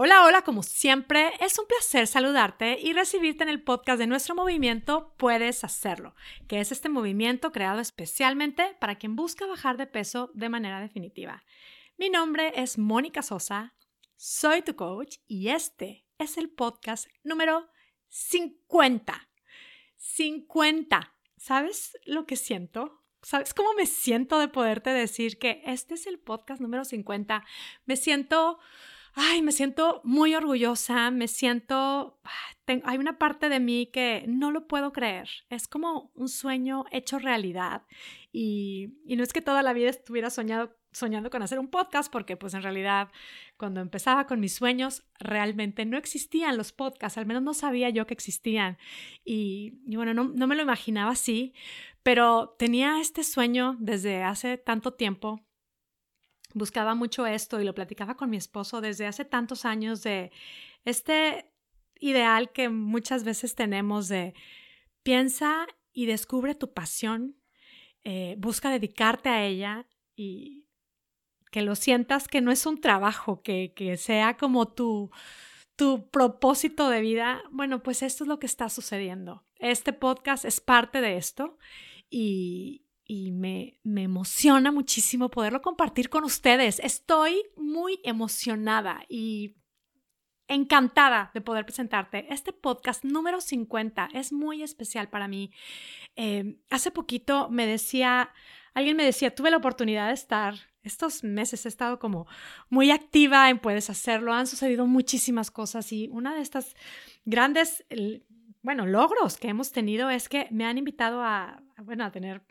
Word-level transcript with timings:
Hola, 0.00 0.24
hola, 0.24 0.42
como 0.42 0.62
siempre, 0.62 1.32
es 1.40 1.58
un 1.58 1.66
placer 1.66 2.06
saludarte 2.06 2.78
y 2.80 2.92
recibirte 2.92 3.42
en 3.42 3.48
el 3.48 3.64
podcast 3.64 3.98
de 3.98 4.06
nuestro 4.06 4.36
movimiento 4.36 5.12
Puedes 5.16 5.64
Hacerlo, 5.64 6.14
que 6.46 6.60
es 6.60 6.70
este 6.70 6.88
movimiento 6.88 7.50
creado 7.50 7.80
especialmente 7.80 8.76
para 8.78 8.94
quien 8.94 9.16
busca 9.16 9.44
bajar 9.44 9.76
de 9.76 9.88
peso 9.88 10.30
de 10.34 10.50
manera 10.50 10.80
definitiva. 10.80 11.42
Mi 11.96 12.10
nombre 12.10 12.52
es 12.54 12.78
Mónica 12.78 13.22
Sosa, 13.22 13.74
soy 14.14 14.62
tu 14.62 14.76
coach 14.76 15.16
y 15.26 15.48
este 15.48 16.06
es 16.16 16.38
el 16.38 16.48
podcast 16.48 17.08
número 17.24 17.68
50. 18.06 19.28
50. 19.96 21.16
¿Sabes 21.36 21.98
lo 22.06 22.24
que 22.24 22.36
siento? 22.36 23.02
¿Sabes 23.22 23.52
cómo 23.52 23.74
me 23.74 23.86
siento 23.86 24.38
de 24.38 24.46
poderte 24.46 24.90
decir 24.90 25.40
que 25.40 25.60
este 25.66 25.94
es 25.94 26.06
el 26.06 26.20
podcast 26.20 26.60
número 26.60 26.84
50? 26.84 27.44
Me 27.84 27.96
siento 27.96 28.60
ay, 29.18 29.42
me 29.42 29.52
siento 29.52 30.00
muy 30.04 30.34
orgullosa, 30.34 31.10
me 31.10 31.26
siento, 31.26 32.20
hay 32.84 32.98
una 32.98 33.18
parte 33.18 33.48
de 33.48 33.58
mí 33.58 33.86
que 33.86 34.24
no 34.28 34.52
lo 34.52 34.68
puedo 34.68 34.92
creer, 34.92 35.28
es 35.50 35.66
como 35.66 36.12
un 36.14 36.28
sueño 36.28 36.84
hecho 36.92 37.18
realidad 37.18 37.82
y, 38.32 38.94
no 39.06 39.22
es 39.24 39.32
que 39.32 39.42
toda 39.42 39.62
la 39.62 39.72
vida 39.72 39.90
estuviera 39.90 40.30
soñando 40.30 41.30
con 41.30 41.42
hacer 41.42 41.58
un 41.58 41.68
podcast, 41.68 42.12
porque 42.12 42.36
pues 42.36 42.54
en 42.54 42.62
realidad 42.62 43.08
cuando 43.56 43.80
empezaba 43.80 44.26
con 44.26 44.38
mis 44.38 44.54
sueños 44.54 45.02
realmente 45.18 45.84
no 45.84 45.96
existían 45.96 46.56
los 46.56 46.72
podcasts, 46.72 47.18
al 47.18 47.26
menos 47.26 47.42
no 47.42 47.54
sabía 47.54 47.90
yo 47.90 48.06
que 48.06 48.14
existían. 48.14 48.78
Y, 49.24 49.80
bueno, 49.86 50.14
no, 50.14 50.24
no 50.24 50.46
me 50.46 50.54
lo 50.54 50.62
imaginaba 50.62 51.10
así, 51.10 51.54
pero 52.04 52.54
tenía 52.58 53.00
este 53.00 53.24
sueño 53.24 53.76
desde 53.80 54.22
hace 54.22 54.58
tanto 54.58 54.92
tiempo 54.94 55.47
buscaba 56.54 56.94
mucho 56.94 57.26
esto 57.26 57.60
y 57.60 57.64
lo 57.64 57.74
platicaba 57.74 58.16
con 58.16 58.30
mi 58.30 58.36
esposo 58.36 58.80
desde 58.80 59.06
hace 59.06 59.24
tantos 59.24 59.64
años 59.64 60.02
de 60.02 60.30
este 60.84 61.50
ideal 62.00 62.52
que 62.52 62.68
muchas 62.68 63.24
veces 63.24 63.54
tenemos 63.54 64.08
de 64.08 64.34
piensa 65.02 65.66
y 65.92 66.06
descubre 66.06 66.54
tu 66.54 66.72
pasión, 66.72 67.36
eh, 68.04 68.36
busca 68.38 68.70
dedicarte 68.70 69.28
a 69.28 69.44
ella 69.44 69.86
y 70.14 70.66
que 71.50 71.62
lo 71.62 71.74
sientas 71.74 72.28
que 72.28 72.40
no 72.40 72.50
es 72.50 72.66
un 72.66 72.80
trabajo, 72.80 73.42
que, 73.42 73.72
que 73.74 73.96
sea 73.96 74.36
como 74.36 74.68
tu, 74.68 75.10
tu 75.76 76.08
propósito 76.10 76.90
de 76.90 77.00
vida. 77.00 77.42
Bueno, 77.50 77.82
pues 77.82 78.02
esto 78.02 78.24
es 78.24 78.28
lo 78.28 78.38
que 78.38 78.46
está 78.46 78.68
sucediendo. 78.68 79.44
Este 79.58 79.92
podcast 79.92 80.44
es 80.44 80.60
parte 80.60 81.00
de 81.00 81.16
esto 81.16 81.58
y, 82.10 82.87
y 83.08 83.32
me, 83.32 83.80
me, 83.82 84.02
emociona 84.02 84.70
muchísimo 84.70 85.30
poderlo 85.30 85.62
compartir 85.62 86.10
con 86.10 86.24
ustedes. 86.24 86.78
Estoy 86.78 87.42
muy 87.56 88.00
emocionada 88.04 89.02
y 89.08 89.56
encantada 90.46 91.30
de 91.32 91.40
poder 91.40 91.64
presentarte 91.64 92.32
este 92.32 92.52
podcast 92.52 93.04
número 93.04 93.40
50. 93.40 94.10
Es 94.12 94.30
muy 94.30 94.62
especial 94.62 95.08
para 95.08 95.26
mí. 95.26 95.52
Eh, 96.16 96.58
hace 96.68 96.90
poquito 96.90 97.48
me 97.48 97.66
decía, 97.66 98.30
alguien 98.74 98.96
me 98.96 99.04
decía, 99.04 99.34
tuve 99.34 99.50
la 99.50 99.56
oportunidad 99.56 100.08
de 100.08 100.14
estar, 100.14 100.54
estos 100.82 101.24
meses 101.24 101.64
he 101.64 101.68
estado 101.68 101.98
como 101.98 102.26
muy 102.68 102.90
activa 102.90 103.48
en 103.48 103.58
Puedes 103.58 103.88
Hacerlo, 103.88 104.34
han 104.34 104.46
sucedido 104.46 104.86
muchísimas 104.86 105.50
cosas 105.50 105.92
y 105.92 106.08
una 106.12 106.34
de 106.34 106.42
estas 106.42 106.74
grandes, 107.24 107.84
bueno, 108.62 108.86
logros 108.86 109.38
que 109.38 109.48
hemos 109.48 109.72
tenido 109.72 110.10
es 110.10 110.28
que 110.28 110.46
me 110.50 110.66
han 110.66 110.76
invitado 110.76 111.22
a, 111.22 111.62
bueno, 111.78 112.04
a 112.04 112.12
tener 112.12 112.42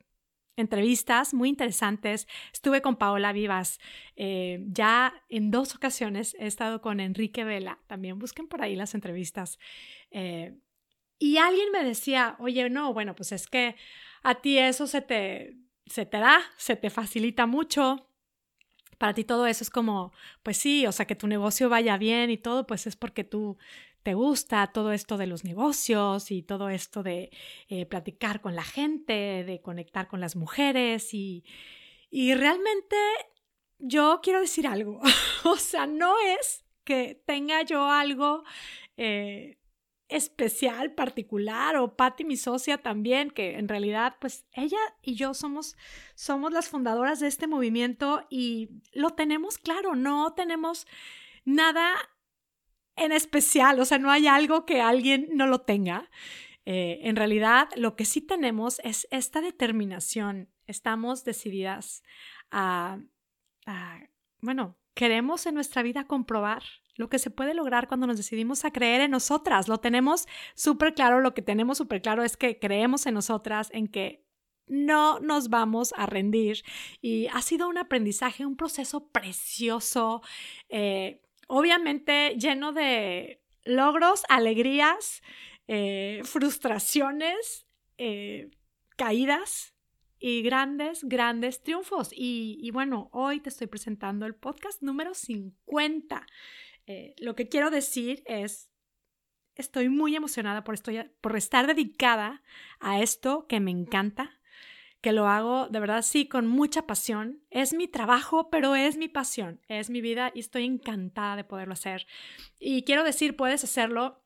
entrevistas 0.58 1.34
muy 1.34 1.50
interesantes. 1.50 2.28
Estuve 2.52 2.82
con 2.82 2.98
Paola 2.98 3.32
Vivas. 3.32 3.80
Eh, 4.18 4.66
ya 4.68 5.14
en 5.30 5.52
dos 5.52 5.76
ocasiones 5.76 6.36
he 6.40 6.48
estado 6.48 6.82
con 6.82 7.00
Enrique 7.00 7.46
Vela. 7.46 7.80
También 7.88 8.20
busquen 8.20 8.48
por 8.48 8.62
ahí 8.62 8.76
las 8.76 8.94
entrevistas. 8.94 9.58
Eh, 10.12 10.58
y 11.20 11.38
alguien 11.38 11.72
me 11.72 11.84
decía, 11.84 12.36
oye, 12.40 12.70
no, 12.70 12.94
bueno, 12.94 13.16
pues 13.16 13.32
es 13.32 13.48
que 13.48 13.76
a 14.24 14.42
ti 14.42 14.58
eso 14.58 14.88
se 14.88 15.02
te, 15.02 15.56
se 15.86 16.06
te 16.06 16.18
da, 16.18 16.42
se 16.58 16.76
te 16.76 16.90
facilita 16.90 17.46
mucho. 17.46 18.10
Para 18.98 19.14
ti 19.14 19.24
todo 19.24 19.48
eso 19.48 19.64
es 19.64 19.70
como, 19.70 20.12
pues 20.44 20.58
sí, 20.58 20.88
o 20.88 20.92
sea, 20.92 21.06
que 21.06 21.16
tu 21.16 21.28
negocio 21.28 21.70
vaya 21.70 21.98
bien 21.98 22.30
y 22.30 22.38
todo, 22.38 22.66
pues 22.66 22.88
es 22.88 22.96
porque 22.96 23.24
tú 23.24 23.58
te 24.04 24.14
gusta 24.14 24.68
todo 24.68 24.94
esto 24.94 25.18
de 25.18 25.28
los 25.28 25.44
negocios 25.44 26.32
y 26.32 26.42
todo 26.42 26.70
esto 26.70 27.04
de 27.04 27.30
eh, 27.68 27.86
platicar 27.86 28.42
con 28.42 28.56
la 28.56 28.64
gente, 28.64 29.44
de 29.44 29.62
conectar 29.62 30.08
con 30.08 30.22
las 30.22 30.36
mujeres 30.36 31.14
y, 31.14 31.44
y 32.10 32.34
realmente 32.34 32.96
yo 33.80 34.22
quiero 34.24 34.40
decir 34.40 34.66
algo, 34.66 35.02
o 35.44 35.58
sea, 35.58 35.88
no 35.88 36.16
es 36.40 36.64
que 36.84 37.22
tenga 37.26 37.64
yo 37.64 37.90
algo 37.90 38.44
eh, 38.96 39.58
especial, 40.10 40.94
particular, 40.94 41.76
o 41.78 41.96
Patty, 41.96 42.24
mi 42.24 42.38
socia 42.38 42.78
también, 42.78 43.30
que 43.30 43.58
en 43.58 43.68
realidad, 43.68 44.16
pues 44.20 44.46
ella 44.54 44.80
y 45.02 45.16
yo 45.16 45.34
somos, 45.34 45.76
somos 46.16 46.52
las 46.52 46.70
fundadoras 46.70 47.20
de 47.20 47.28
este 47.28 47.48
movimiento 47.48 48.26
y 48.30 48.70
lo 48.94 49.12
tenemos 49.12 49.58
claro, 49.58 49.96
no 49.96 50.34
tenemos 50.34 50.88
nada 51.44 51.94
en 52.96 53.12
especial, 53.12 53.80
o 53.80 53.86
sea, 53.86 54.00
no 54.00 54.10
hay 54.10 54.28
algo 54.28 54.66
que 54.66 54.82
alguien 54.82 55.30
no 55.34 55.46
lo 55.48 55.62
tenga. 55.62 56.10
Eh, 56.66 57.00
en 57.04 57.16
realidad, 57.16 57.70
lo 57.76 57.96
que 57.96 58.04
sí 58.04 58.20
tenemos 58.22 58.82
es 58.84 59.08
esta 59.12 59.40
determinación. 59.40 60.50
Estamos 60.66 61.24
decididas 61.24 62.04
a, 62.52 63.00
bueno, 64.42 64.78
queremos 64.94 65.46
en 65.46 65.54
nuestra 65.54 65.84
vida 65.84 66.08
comprobar 66.08 66.64
lo 66.98 67.10
que 67.10 67.20
se 67.20 67.30
puede 67.30 67.54
lograr 67.54 67.88
cuando 67.88 68.08
nos 68.08 68.18
decidimos 68.18 68.66
a 68.66 68.72
creer 68.72 69.02
en 69.02 69.12
nosotras. 69.12 69.68
Lo 69.68 69.80
tenemos 69.80 70.28
súper 70.56 70.94
claro, 70.94 71.22
lo 71.22 71.34
que 71.34 71.42
tenemos 71.42 71.78
súper 71.78 72.02
claro 72.02 72.24
es 72.24 72.38
que 72.38 72.60
creemos 72.60 73.06
en 73.06 73.14
nosotras, 73.14 73.70
en 73.72 73.88
que 73.88 74.26
no 74.68 75.20
nos 75.20 75.50
vamos 75.50 75.94
a 75.98 76.06
rendir. 76.06 76.64
Y 77.02 77.28
ha 77.28 77.42
sido 77.42 77.70
un 77.70 77.78
aprendizaje, 77.78 78.46
un 78.46 78.58
proceso 78.58 79.08
precioso. 79.10 80.22
Eh, 80.70 81.22
obviamente 81.48 82.36
lleno 82.38 82.74
de 82.74 83.42
logros, 83.64 84.24
alegrías, 84.30 85.22
eh, 85.68 86.22
frustraciones, 86.24 87.68
eh, 87.98 88.50
caídas 88.96 89.74
y 90.20 90.42
grandes, 90.42 91.04
grandes 91.04 91.62
triunfos. 91.62 92.10
Y, 92.12 92.70
bueno, 92.72 93.10
hoy 93.12 93.40
te 93.40 93.50
estoy 93.50 93.68
presentando 93.68 94.26
el 94.26 94.36
podcast 94.36 94.82
número 94.82 95.14
50. 95.14 96.26
Eh, 96.88 97.14
lo 97.20 97.36
que 97.36 97.50
quiero 97.50 97.70
decir 97.70 98.24
es, 98.26 98.72
estoy 99.56 99.90
muy 99.90 100.16
emocionada 100.16 100.64
por, 100.64 100.76
por 101.22 101.36
estar 101.36 101.68
dedicada 101.68 102.42
a 102.80 103.02
esto 103.02 103.46
que 103.48 103.60
me 103.60 103.72
encanta, 103.72 104.40
que 105.02 105.12
lo 105.12 105.28
hago 105.28 105.68
de 105.68 105.80
verdad 105.80 106.02
sí 106.02 106.28
con 106.28 106.48
mucha 106.48 106.88
pasión. 106.88 107.44
Es 107.50 107.74
mi 107.74 107.88
trabajo, 107.88 108.50
pero 108.50 108.76
es 108.76 108.98
mi 108.98 109.10
pasión, 109.10 109.62
es 109.68 109.90
mi 109.90 110.02
vida 110.02 110.32
y 110.34 110.40
estoy 110.40 110.66
encantada 110.66 111.36
de 111.36 111.44
poderlo 111.44 111.74
hacer. 111.74 112.08
Y 112.58 112.84
quiero 112.84 113.04
decir, 113.04 113.36
puedes 113.36 113.64
hacerlo. 113.64 114.24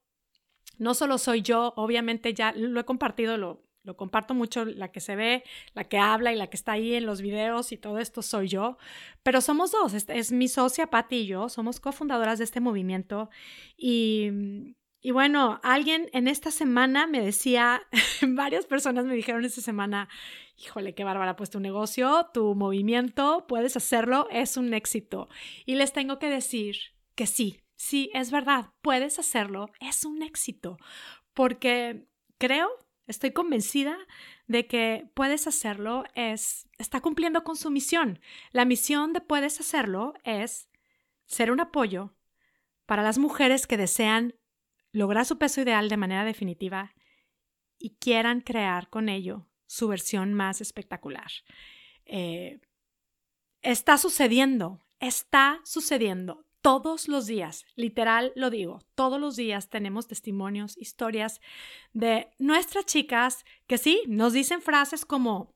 No 0.77 0.93
solo 0.93 1.17
soy 1.17 1.41
yo, 1.41 1.73
obviamente 1.75 2.33
ya 2.33 2.53
lo 2.53 2.79
he 2.79 2.85
compartido, 2.85 3.37
lo, 3.37 3.70
lo 3.83 3.97
comparto 3.97 4.33
mucho, 4.33 4.65
la 4.65 4.91
que 4.91 4.99
se 4.99 5.15
ve, 5.15 5.43
la 5.73 5.85
que 5.85 5.97
habla 5.97 6.31
y 6.31 6.35
la 6.35 6.47
que 6.47 6.57
está 6.57 6.73
ahí 6.73 6.93
en 6.95 7.05
los 7.05 7.21
videos 7.21 7.71
y 7.71 7.77
todo 7.77 7.99
esto 7.99 8.21
soy 8.21 8.47
yo, 8.47 8.77
pero 9.23 9.41
somos 9.41 9.71
dos, 9.71 9.93
es, 9.93 10.31
mi 10.31 10.47
socia 10.47 10.87
Patti 10.87 11.17
y 11.17 11.27
yo, 11.27 11.49
somos 11.49 11.79
cofundadoras 11.79 12.37
de 12.39 12.45
este 12.45 12.59
movimiento. 12.59 13.29
Y 13.77 14.75
y 15.03 15.09
bueno, 15.09 15.59
alguien 15.63 16.09
en 16.13 16.27
esta 16.27 16.51
semana 16.51 17.07
me 17.07 17.21
decía, 17.21 17.81
varias 18.21 18.67
personas 18.67 19.05
me 19.05 19.15
dijeron 19.15 19.43
esta 19.43 19.61
semana, 19.61 20.07
híjole, 20.57 20.93
qué 20.93 21.03
bárbara, 21.03 21.35
pues 21.35 21.49
tu 21.49 21.59
negocio, 21.59 22.27
tu 22.33 22.53
movimiento, 22.53 23.45
puedes 23.47 23.75
hacerlo, 23.75 24.27
es 24.29 24.57
un 24.57 24.75
éxito. 24.75 25.27
Y 25.65 25.73
les 25.73 25.91
tengo 25.91 26.19
que 26.19 26.29
decir 26.29 26.77
que 27.15 27.25
sí, 27.25 27.61
sí, 27.75 28.11
es 28.13 28.29
verdad, 28.29 28.73
puedes 28.83 29.17
hacerlo, 29.17 29.71
es 29.79 30.05
un 30.05 30.21
éxito, 30.21 30.77
porque 31.33 32.05
creo, 32.37 32.69
estoy 33.07 33.31
convencida 33.31 33.97
de 34.47 34.67
que 34.67 35.09
puedes 35.13 35.47
hacerlo, 35.47 36.03
es, 36.15 36.67
está 36.77 37.01
cumpliendo 37.01 37.43
con 37.43 37.55
su 37.55 37.71
misión. 37.71 38.19
La 38.51 38.65
misión 38.65 39.13
de 39.13 39.21
puedes 39.21 39.59
hacerlo 39.59 40.13
es 40.23 40.69
ser 41.25 41.51
un 41.51 41.59
apoyo 41.59 42.13
para 42.85 43.03
las 43.03 43.17
mujeres 43.17 43.67
que 43.67 43.77
desean 43.77 44.35
lograr 44.91 45.25
su 45.25 45.37
peso 45.37 45.61
ideal 45.61 45.89
de 45.89 45.97
manera 45.97 46.25
definitiva 46.25 46.93
y 47.77 47.91
quieran 47.91 48.41
crear 48.41 48.89
con 48.89 49.09
ello 49.09 49.47
su 49.65 49.87
versión 49.87 50.33
más 50.33 50.59
espectacular. 50.61 51.31
Eh, 52.05 52.59
está 53.61 53.97
sucediendo, 53.97 54.81
está 54.99 55.61
sucediendo 55.63 56.45
todos 56.61 57.07
los 57.07 57.25
días, 57.25 57.65
literal 57.75 58.31
lo 58.35 58.49
digo, 58.49 58.79
todos 58.95 59.19
los 59.19 59.35
días 59.35 59.69
tenemos 59.69 60.07
testimonios, 60.07 60.77
historias 60.77 61.41
de 61.93 62.31
nuestras 62.39 62.85
chicas 62.85 63.45
que 63.67 63.77
sí, 63.77 64.03
nos 64.07 64.33
dicen 64.33 64.61
frases 64.61 65.05
como, 65.05 65.55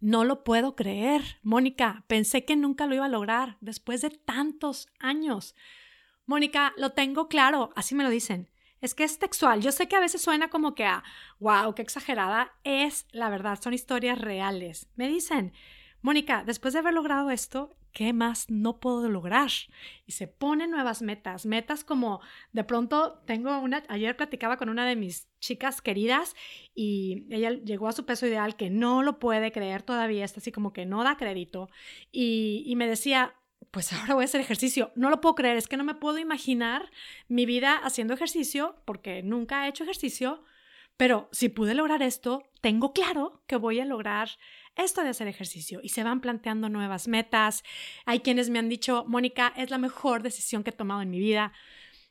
no 0.00 0.24
lo 0.24 0.42
puedo 0.42 0.74
creer, 0.74 1.22
Mónica, 1.42 2.04
pensé 2.06 2.44
que 2.44 2.56
nunca 2.56 2.86
lo 2.86 2.94
iba 2.94 3.04
a 3.04 3.08
lograr 3.08 3.56
después 3.60 4.00
de 4.00 4.10
tantos 4.10 4.88
años. 4.98 5.54
Mónica, 6.26 6.72
lo 6.76 6.90
tengo 6.90 7.28
claro, 7.28 7.70
así 7.76 7.94
me 7.94 8.04
lo 8.04 8.10
dicen. 8.10 8.48
Es 8.80 8.94
que 8.94 9.04
es 9.04 9.20
textual. 9.20 9.60
Yo 9.60 9.70
sé 9.70 9.86
que 9.86 9.94
a 9.94 10.00
veces 10.00 10.20
suena 10.20 10.50
como 10.50 10.74
que 10.74 10.84
a, 10.84 11.04
wow, 11.38 11.72
qué 11.72 11.82
exagerada. 11.82 12.52
Es 12.64 13.06
la 13.12 13.30
verdad, 13.30 13.60
son 13.62 13.74
historias 13.74 14.20
reales. 14.20 14.88
Me 14.96 15.06
dicen, 15.06 15.52
Mónica, 16.00 16.42
después 16.44 16.74
de 16.74 16.80
haber 16.80 16.94
logrado 16.94 17.30
esto, 17.30 17.76
¿qué 17.92 18.12
más 18.12 18.50
no 18.50 18.80
puedo 18.80 19.08
lograr? 19.08 19.50
Y 20.06 20.12
se 20.12 20.26
ponen 20.26 20.70
nuevas 20.70 21.02
metas, 21.02 21.46
metas 21.46 21.84
como 21.84 22.20
de 22.52 22.64
pronto 22.64 23.22
tengo 23.26 23.58
una, 23.60 23.82
ayer 23.88 24.16
platicaba 24.16 24.56
con 24.56 24.68
una 24.68 24.86
de 24.86 24.96
mis 24.96 25.28
chicas 25.38 25.82
queridas 25.82 26.34
y 26.74 27.26
ella 27.30 27.50
llegó 27.50 27.88
a 27.88 27.92
su 27.92 28.04
peso 28.04 28.26
ideal 28.26 28.56
que 28.56 28.70
no 28.70 29.02
lo 29.02 29.18
puede 29.18 29.52
creer 29.52 29.82
todavía, 29.82 30.24
está 30.24 30.40
así 30.40 30.52
como 30.52 30.72
que 30.72 30.86
no 30.86 31.04
da 31.04 31.16
crédito 31.16 31.68
y, 32.10 32.72
me 32.76 32.86
decía, 32.86 33.34
pues 33.70 33.92
ahora 33.92 34.14
voy 34.14 34.22
a 34.22 34.24
hacer 34.24 34.40
ejercicio. 34.40 34.90
No 34.96 35.10
lo 35.10 35.20
puedo 35.20 35.34
creer, 35.34 35.56
es 35.56 35.68
que 35.68 35.76
no 35.76 35.84
me 35.84 35.94
puedo 35.94 36.18
imaginar 36.18 36.90
mi 37.28 37.46
vida 37.46 37.76
haciendo 37.76 38.14
ejercicio 38.14 38.76
porque 38.84 39.22
nunca 39.22 39.66
he 39.66 39.68
hecho 39.68 39.84
ejercicio, 39.84 40.42
pero 40.96 41.28
si 41.32 41.48
pude 41.48 41.74
lograr 41.74 42.02
esto, 42.02 42.44
tengo 42.60 42.92
claro 42.92 43.42
que 43.46 43.56
voy 43.56 43.80
a 43.80 43.84
lograr 43.84 44.30
esto 44.76 45.02
de 45.02 45.10
hacer 45.10 45.28
ejercicio 45.28 45.80
y 45.82 45.90
se 45.90 46.04
van 46.04 46.20
planteando 46.20 46.68
nuevas 46.68 47.08
metas. 47.08 47.62
Hay 48.06 48.20
quienes 48.20 48.50
me 48.50 48.58
han 48.58 48.68
dicho, 48.68 49.04
Mónica, 49.06 49.52
es 49.56 49.70
la 49.70 49.78
mejor 49.78 50.22
decisión 50.22 50.64
que 50.64 50.70
he 50.70 50.74
tomado 50.74 51.02
en 51.02 51.10
mi 51.10 51.18
vida. 51.18 51.52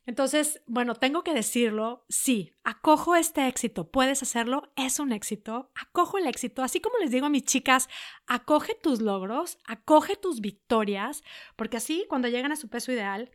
Entonces, 0.06 0.62
bueno, 0.66 0.96
tengo 0.96 1.24
que 1.24 1.34
decirlo, 1.34 2.06
sí, 2.10 2.56
acojo 2.64 3.16
este 3.16 3.48
éxito, 3.48 3.92
puedes 3.92 4.24
hacerlo, 4.24 4.72
es 4.76 5.00
un 5.00 5.12
éxito, 5.12 5.72
acojo 5.76 6.18
el 6.18 6.26
éxito, 6.26 6.64
así 6.64 6.80
como 6.80 6.98
les 6.98 7.12
digo 7.12 7.28
a 7.28 7.30
mis 7.30 7.44
chicas, 7.44 7.88
acoge 8.26 8.74
tus 8.82 9.00
logros, 9.00 9.60
acoge 9.66 10.16
tus 10.16 10.42
victorias, 10.42 11.24
porque 11.56 11.78
así 11.78 12.06
cuando 12.10 12.30
llegan 12.30 12.52
a 12.52 12.56
su 12.56 12.68
peso 12.68 12.92
ideal, 12.92 13.30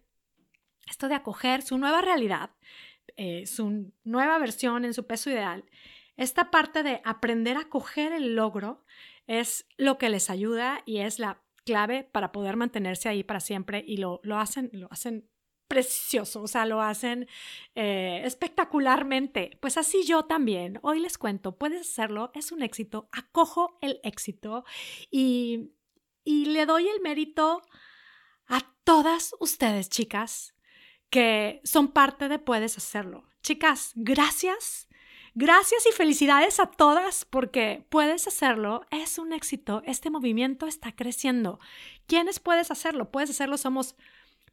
esto 0.89 1.09
de 1.09 1.15
acoger 1.15 1.63
su 1.63 1.79
nueva 1.79 2.01
realidad, 2.01 2.51
eh, 3.17 3.47
su 3.47 3.93
nueva 4.03 4.39
versión 4.39 4.85
en 4.85 4.93
su 4.93 5.07
peso 5.07 5.31
ideal, 5.31 5.65
esta 6.17 6.51
parte 6.51 6.83
de 6.83 7.01
aprender 7.05 7.57
a 7.57 7.61
acoger 7.61 8.13
el 8.13 8.35
logro 8.35 8.85
es 9.27 9.67
lo 9.77 9.99
que 9.99 10.09
les 10.09 10.31
ayuda 10.31 10.83
y 10.87 10.99
es 10.99 11.19
la 11.19 11.43
clave 11.65 12.05
para 12.05 12.33
poder 12.33 12.57
mantenerse 12.57 13.09
ahí 13.09 13.25
para 13.25 13.41
siempre 13.41 13.85
y 13.87 13.97
lo, 13.97 14.21
lo 14.23 14.39
hacen, 14.39 14.71
lo 14.73 14.89
hacen 14.91 15.29
precioso, 15.69 16.43
o 16.43 16.47
sea, 16.47 16.65
lo 16.65 16.81
hacen 16.81 17.29
eh, 17.75 18.23
espectacularmente. 18.25 19.59
Pues 19.61 19.77
así 19.77 20.05
yo 20.05 20.25
también. 20.25 20.79
Hoy 20.83 21.01
les 21.01 21.19
cuento, 21.19 21.59
puedes 21.59 21.81
hacerlo, 21.81 22.31
es 22.35 22.53
un 22.53 22.63
éxito, 22.63 23.09
acojo 23.13 23.79
el 23.81 24.01
éxito 24.05 24.65
y, 25.11 25.73
y 26.25 26.47
le 26.47 26.67
doy 26.67 26.89
el 26.89 27.01
mérito 27.01 27.63
a 28.47 28.61
todas 28.85 29.35
ustedes, 29.41 29.91
chicas, 29.91 30.55
que 31.11 31.61
son 31.65 31.89
parte 31.89 32.29
de 32.29 32.39
Puedes 32.39 32.79
Hacerlo. 32.79 33.29
Chicas, 33.43 33.93
gracias 33.95 34.89
Gracias 35.39 35.85
y 35.87 35.95
felicidades 35.95 36.59
a 36.61 36.65
todas 36.65 37.27
porque 37.27 37.85
puedes 37.91 38.27
hacerlo, 38.27 38.87
es 38.91 39.19
un 39.19 39.35
éxito, 39.35 39.83
este 39.85 40.09
movimiento 40.09 40.67
está 40.67 40.93
creciendo. 40.93 41.61
¿Quiénes 42.07 42.41
puedes 42.41 42.71
hacerlo? 42.71 43.11
Puedes 43.11 43.29
hacerlo, 43.29 43.59
somos 43.59 43.97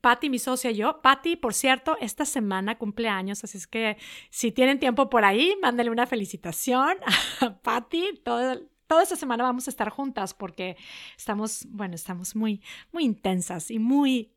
Patti, 0.01 0.29
mi 0.29 0.39
socia 0.39 0.71
y 0.71 0.75
yo. 0.75 1.01
Patti, 1.01 1.37
por 1.37 1.53
cierto, 1.53 1.95
esta 2.01 2.25
semana 2.25 2.77
cumpleaños, 2.77 3.45
así 3.45 3.59
es 3.59 3.65
que 3.65 3.95
si 4.29 4.51
tienen 4.51 4.77
tiempo 4.77 5.09
por 5.09 5.23
ahí, 5.23 5.55
mándale 5.61 5.89
una 5.89 6.05
felicitación 6.05 6.97
a 7.39 7.57
Patti. 7.59 8.19
Toda, 8.21 8.59
toda 8.85 9.03
esta 9.03 9.15
semana 9.15 9.45
vamos 9.45 9.69
a 9.69 9.71
estar 9.71 9.87
juntas 9.89 10.33
porque 10.33 10.75
estamos, 11.15 11.65
bueno, 11.69 11.95
estamos 11.95 12.35
muy, 12.35 12.61
muy 12.91 13.05
intensas 13.05 13.71
y 13.71 13.79
muy 13.79 14.32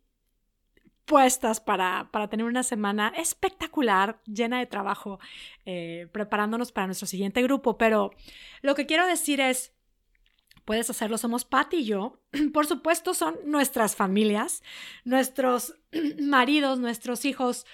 puestas 1.07 1.61
para, 1.61 2.11
para, 2.13 2.29
tener 2.29 2.45
una 2.45 2.63
semana 2.63 3.13
espectacular, 3.17 4.21
llena 4.27 4.59
de 4.59 4.67
trabajo, 4.67 5.19
eh, 5.65 6.09
preparándonos 6.13 6.73
para 6.73 6.89
nuestro 6.89 7.07
siguiente 7.07 7.43
grupo. 7.43 7.79
Pero 7.79 8.11
lo 8.61 8.75
que 8.75 8.87
quiero 8.87 9.07
decir 9.07 9.41
es, 9.41 9.73
puedes 10.65 10.91
hacerlo, 10.91 11.17
somos 11.17 11.45
Pat 11.45 11.73
y 11.73 11.85
yo. 11.85 12.21
Por 12.53 12.67
supuesto, 12.67 13.15
son 13.15 13.37
nuestras 13.47 13.97
familias, 13.97 14.63
nuestros 15.05 15.75
maridos, 16.21 16.81
nuestros 16.81 17.25
hijos, 17.25 17.67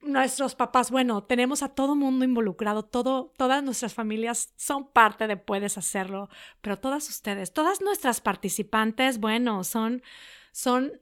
nuestros 0.00 0.54
papás. 0.54 0.90
Bueno, 0.90 1.24
tenemos 1.24 1.62
a 1.62 1.70
todo 1.70 1.96
mundo 1.96 2.24
involucrado, 2.24 2.84
todo, 2.84 3.32
todas 3.36 3.64
nuestras 3.64 3.94
familias 3.94 4.54
son 4.56 4.88
parte 4.92 5.26
de 5.26 5.36
Puedes 5.36 5.76
hacerlo, 5.76 6.28
pero 6.60 6.78
todas 6.78 7.08
ustedes, 7.08 7.52
todas 7.52 7.80
nuestras 7.80 8.20
participantes, 8.20 9.18
bueno, 9.18 9.64
son, 9.64 10.02
son 10.52 10.92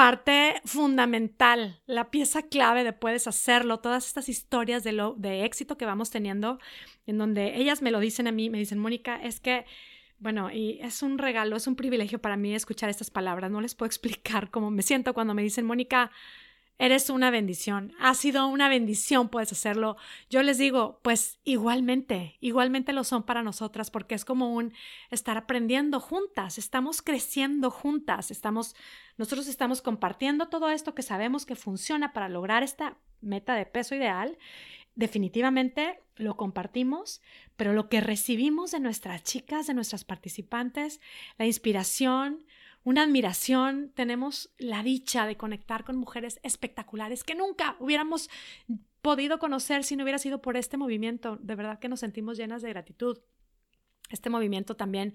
parte 0.00 0.54
fundamental, 0.64 1.78
la 1.84 2.10
pieza 2.10 2.40
clave 2.40 2.84
de 2.84 2.94
puedes 2.94 3.26
hacerlo, 3.26 3.80
todas 3.80 4.06
estas 4.06 4.30
historias 4.30 4.82
de, 4.82 4.92
lo, 4.92 5.12
de 5.18 5.44
éxito 5.44 5.76
que 5.76 5.84
vamos 5.84 6.08
teniendo, 6.08 6.58
en 7.06 7.18
donde 7.18 7.58
ellas 7.58 7.82
me 7.82 7.90
lo 7.90 8.00
dicen 8.00 8.26
a 8.26 8.32
mí, 8.32 8.48
me 8.48 8.56
dicen, 8.56 8.78
Mónica, 8.78 9.20
es 9.22 9.40
que, 9.40 9.66
bueno, 10.18 10.50
y 10.50 10.78
es 10.80 11.02
un 11.02 11.18
regalo, 11.18 11.54
es 11.54 11.66
un 11.66 11.76
privilegio 11.76 12.18
para 12.18 12.38
mí 12.38 12.54
escuchar 12.54 12.88
estas 12.88 13.10
palabras, 13.10 13.50
no 13.50 13.60
les 13.60 13.74
puedo 13.74 13.88
explicar 13.88 14.50
cómo 14.50 14.70
me 14.70 14.80
siento 14.80 15.12
cuando 15.12 15.34
me 15.34 15.42
dicen, 15.42 15.66
Mónica, 15.66 16.10
Eres 16.80 17.10
una 17.10 17.30
bendición, 17.30 17.92
ha 18.00 18.14
sido 18.14 18.46
una 18.46 18.70
bendición, 18.70 19.28
puedes 19.28 19.52
hacerlo. 19.52 19.98
Yo 20.30 20.42
les 20.42 20.56
digo, 20.56 20.98
pues 21.02 21.38
igualmente, 21.44 22.38
igualmente 22.40 22.94
lo 22.94 23.04
son 23.04 23.22
para 23.24 23.42
nosotras 23.42 23.90
porque 23.90 24.14
es 24.14 24.24
como 24.24 24.54
un 24.54 24.72
estar 25.10 25.36
aprendiendo 25.36 26.00
juntas, 26.00 26.56
estamos 26.56 27.02
creciendo 27.02 27.70
juntas, 27.70 28.30
estamos, 28.30 28.74
nosotros 29.18 29.46
estamos 29.46 29.82
compartiendo 29.82 30.48
todo 30.48 30.70
esto 30.70 30.94
que 30.94 31.02
sabemos 31.02 31.44
que 31.44 31.54
funciona 31.54 32.14
para 32.14 32.30
lograr 32.30 32.62
esta 32.62 32.96
meta 33.20 33.54
de 33.56 33.66
peso 33.66 33.94
ideal. 33.94 34.38
Definitivamente 34.94 36.00
lo 36.16 36.38
compartimos, 36.38 37.20
pero 37.56 37.74
lo 37.74 37.90
que 37.90 38.00
recibimos 38.00 38.70
de 38.70 38.80
nuestras 38.80 39.22
chicas, 39.22 39.66
de 39.66 39.74
nuestras 39.74 40.06
participantes, 40.06 41.02
la 41.36 41.44
inspiración, 41.44 42.46
una 42.82 43.02
admiración, 43.02 43.92
tenemos 43.94 44.50
la 44.58 44.82
dicha 44.82 45.26
de 45.26 45.36
conectar 45.36 45.84
con 45.84 45.96
mujeres 45.96 46.40
espectaculares 46.42 47.24
que 47.24 47.34
nunca 47.34 47.76
hubiéramos 47.78 48.30
podido 49.02 49.38
conocer 49.38 49.84
si 49.84 49.96
no 49.96 50.04
hubiera 50.04 50.18
sido 50.18 50.40
por 50.40 50.56
este 50.56 50.76
movimiento. 50.76 51.36
De 51.36 51.54
verdad 51.54 51.78
que 51.78 51.88
nos 51.88 52.00
sentimos 52.00 52.36
llenas 52.36 52.62
de 52.62 52.70
gratitud. 52.70 53.18
Este 54.10 54.30
movimiento 54.30 54.76
también, 54.76 55.14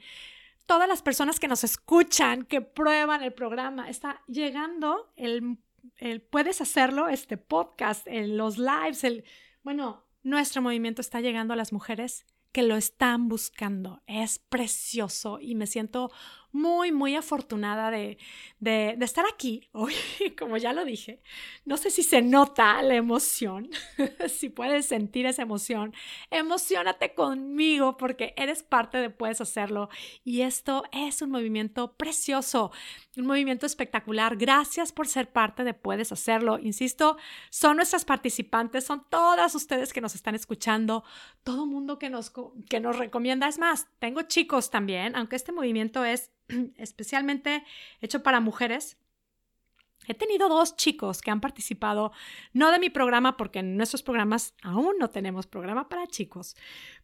todas 0.66 0.88
las 0.88 1.02
personas 1.02 1.40
que 1.40 1.48
nos 1.48 1.64
escuchan, 1.64 2.44
que 2.44 2.62
prueban 2.62 3.24
el 3.24 3.34
programa, 3.34 3.90
está 3.90 4.22
llegando 4.28 5.12
el, 5.16 5.58
el 5.98 6.22
puedes 6.22 6.62
hacerlo, 6.62 7.10
este 7.10 7.38
podcast, 7.38 8.08
en 8.08 8.38
los 8.38 8.58
lives, 8.58 9.04
el, 9.04 9.26
bueno, 9.64 10.06
nuestro 10.24 10.62
movimiento 10.62 11.02
está 11.02 11.20
llegando 11.20 11.54
a 11.54 11.58
las 11.58 11.74
mujeres 11.74 12.26
que 12.56 12.64
lo 12.64 12.78
están 12.78 13.28
buscando. 13.28 14.02
Es 14.08 14.40
precioso 14.40 15.40
y 15.42 15.56
me 15.56 15.68
siento 15.68 16.10
muy, 16.56 16.94
muy 16.94 17.16
afortunada 17.16 17.92
de, 17.92 18.18
de, 18.60 18.98
estar 19.02 19.26
aquí 19.32 19.68
hoy, 19.74 19.94
como 20.40 20.56
ya 20.56 20.72
lo 20.72 20.86
dije. 20.86 21.22
No 21.66 21.76
sé 21.76 21.92
si 21.92 22.02
se 22.02 22.22
nota 22.22 22.82
la 22.82 22.96
emoción, 22.96 23.70
si 24.30 24.50
puedes 24.50 24.86
sentir 24.86 25.26
esa 25.26 25.42
emoción. 25.42 25.94
Emocionate 26.32 27.14
conmigo 27.14 27.98
porque 27.98 28.34
eres 28.38 28.64
parte 28.64 28.98
de 28.98 29.10
Puedes 29.10 29.42
Hacerlo 29.42 29.90
y 30.24 30.42
esto 30.42 30.84
es 30.94 31.22
un 31.22 31.30
movimiento 31.32 31.98
precioso, 31.98 32.72
un 33.18 33.26
movimiento 33.26 33.66
espectacular. 33.66 34.38
Gracias 34.38 34.94
por 34.94 35.08
ser 35.08 35.32
parte 35.32 35.66
de 35.66 35.74
Puedes 35.74 36.14
Hacerlo. 36.14 36.58
Insisto, 36.60 37.18
son 37.50 37.76
nuestras 37.76 38.06
participantes, 38.06 38.86
son 38.86 39.06
todas 39.10 39.56
ustedes 39.56 39.92
que 39.92 40.00
nos 40.00 40.16
están 40.16 40.36
escuchando, 40.36 41.04
todo 41.44 41.66
mundo 41.66 42.00
que 42.00 42.10
nos, 42.10 42.32
que 42.70 42.80
nos 42.80 42.98
recomienda. 42.98 43.50
Es 43.50 43.60
más, 43.60 43.88
tengo 44.00 44.22
chicos 44.22 44.72
también, 44.72 45.18
aunque 45.18 45.36
este 45.36 45.52
movimiento 45.52 46.06
es 46.06 46.32
especialmente 46.78 47.64
hecho 48.02 48.24
para 48.24 48.40
mujeres. 48.40 48.98
He 50.08 50.14
tenido 50.14 50.50
dos 50.50 50.76
chicos 50.76 51.22
que 51.22 51.32
han 51.32 51.42
participado, 51.42 52.12
no 52.54 52.72
de 52.72 52.80
mi 52.80 52.90
programa, 52.90 53.38
porque 53.38 53.60
en 53.60 53.76
nuestros 53.78 54.04
programas 54.04 54.54
aún 54.62 54.96
no 55.00 55.10
tenemos 55.10 55.48
programa 55.48 55.90
para 55.90 56.06
chicos, 56.06 56.56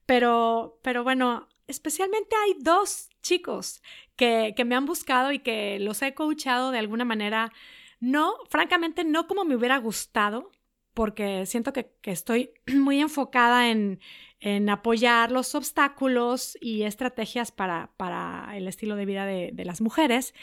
pero, 0.06 0.80
pero 0.84 1.04
bueno, 1.04 1.48
especialmente 1.68 2.36
hay 2.36 2.56
dos 2.60 3.10
chicos 3.24 3.82
que, 4.16 4.54
que 4.56 4.66
me 4.66 4.76
han 4.76 4.86
buscado 4.86 5.32
y 5.32 5.40
que 5.40 5.80
los 5.80 6.02
he 6.02 6.14
coachado 6.14 6.70
de 6.72 6.78
alguna 6.78 7.06
manera, 7.06 7.52
no, 8.00 8.36
francamente, 8.50 9.04
no 9.04 9.26
como 9.26 9.46
me 9.46 9.56
hubiera 9.56 9.78
gustado, 9.78 10.52
porque 10.94 11.46
siento 11.46 11.74
que, 11.74 11.92
que 12.02 12.12
estoy 12.12 12.52
muy 12.74 13.00
enfocada 13.00 13.70
en, 13.70 14.00
en 14.40 14.70
apoyar 14.70 15.32
los 15.32 15.56
obstáculos 15.56 16.58
y 16.62 16.84
estrategias 16.84 17.52
para, 17.52 17.92
para 17.98 18.56
el 18.56 18.68
estilo 18.68 18.96
de 18.96 19.06
vida 19.06 19.26
de, 19.26 19.52
de, 19.54 19.66
las 19.66 19.82
mujeres. 19.82 20.34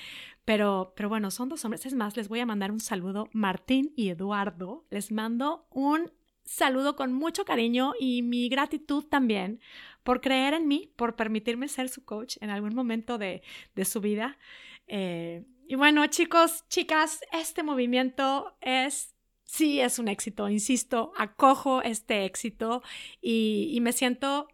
Pero, 0.44 0.92
pero 0.96 1.08
bueno, 1.08 1.30
son 1.30 1.48
dos 1.48 1.64
hombres. 1.64 1.84
Es 1.86 1.94
más, 1.94 2.16
les 2.16 2.28
voy 2.28 2.40
a 2.40 2.46
mandar 2.46 2.72
un 2.72 2.80
saludo, 2.80 3.28
Martín 3.32 3.92
y 3.96 4.08
Eduardo. 4.08 4.86
Les 4.90 5.12
mando 5.12 5.66
un 5.70 6.12
saludo 6.44 6.96
con 6.96 7.12
mucho 7.12 7.44
cariño 7.44 7.92
y 8.00 8.22
mi 8.22 8.48
gratitud 8.48 9.04
también 9.04 9.60
por 10.02 10.20
creer 10.22 10.54
en 10.54 10.66
mí, 10.66 10.92
por 10.96 11.16
permitirme 11.16 11.68
ser 11.68 11.88
su 11.90 12.04
coach 12.04 12.38
en 12.40 12.48
algún 12.50 12.74
momento 12.74 13.18
de, 13.18 13.42
de 13.74 13.84
su 13.84 14.00
vida. 14.00 14.38
Eh, 14.86 15.44
Y 15.66 15.74
bueno, 15.74 16.06
chicos, 16.06 16.64
chicas, 16.68 17.20
este 17.32 17.62
movimiento 17.62 18.56
es 18.62 19.14
sí 19.48 19.80
es 19.80 19.98
un 19.98 20.08
éxito, 20.08 20.50
insisto, 20.50 21.12
acojo 21.16 21.80
este 21.82 22.26
éxito 22.26 22.82
y, 23.22 23.70
y, 23.72 23.80
me 23.80 23.92
siento 23.92 24.46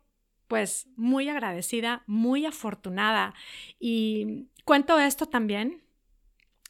pues 0.46 0.86
muy 0.96 1.28
agradecida, 1.28 2.04
muy 2.06 2.46
afortunada. 2.46 3.34
Y 3.80 4.46
cuento 4.64 5.00
esto 5.00 5.26
también, 5.26 5.82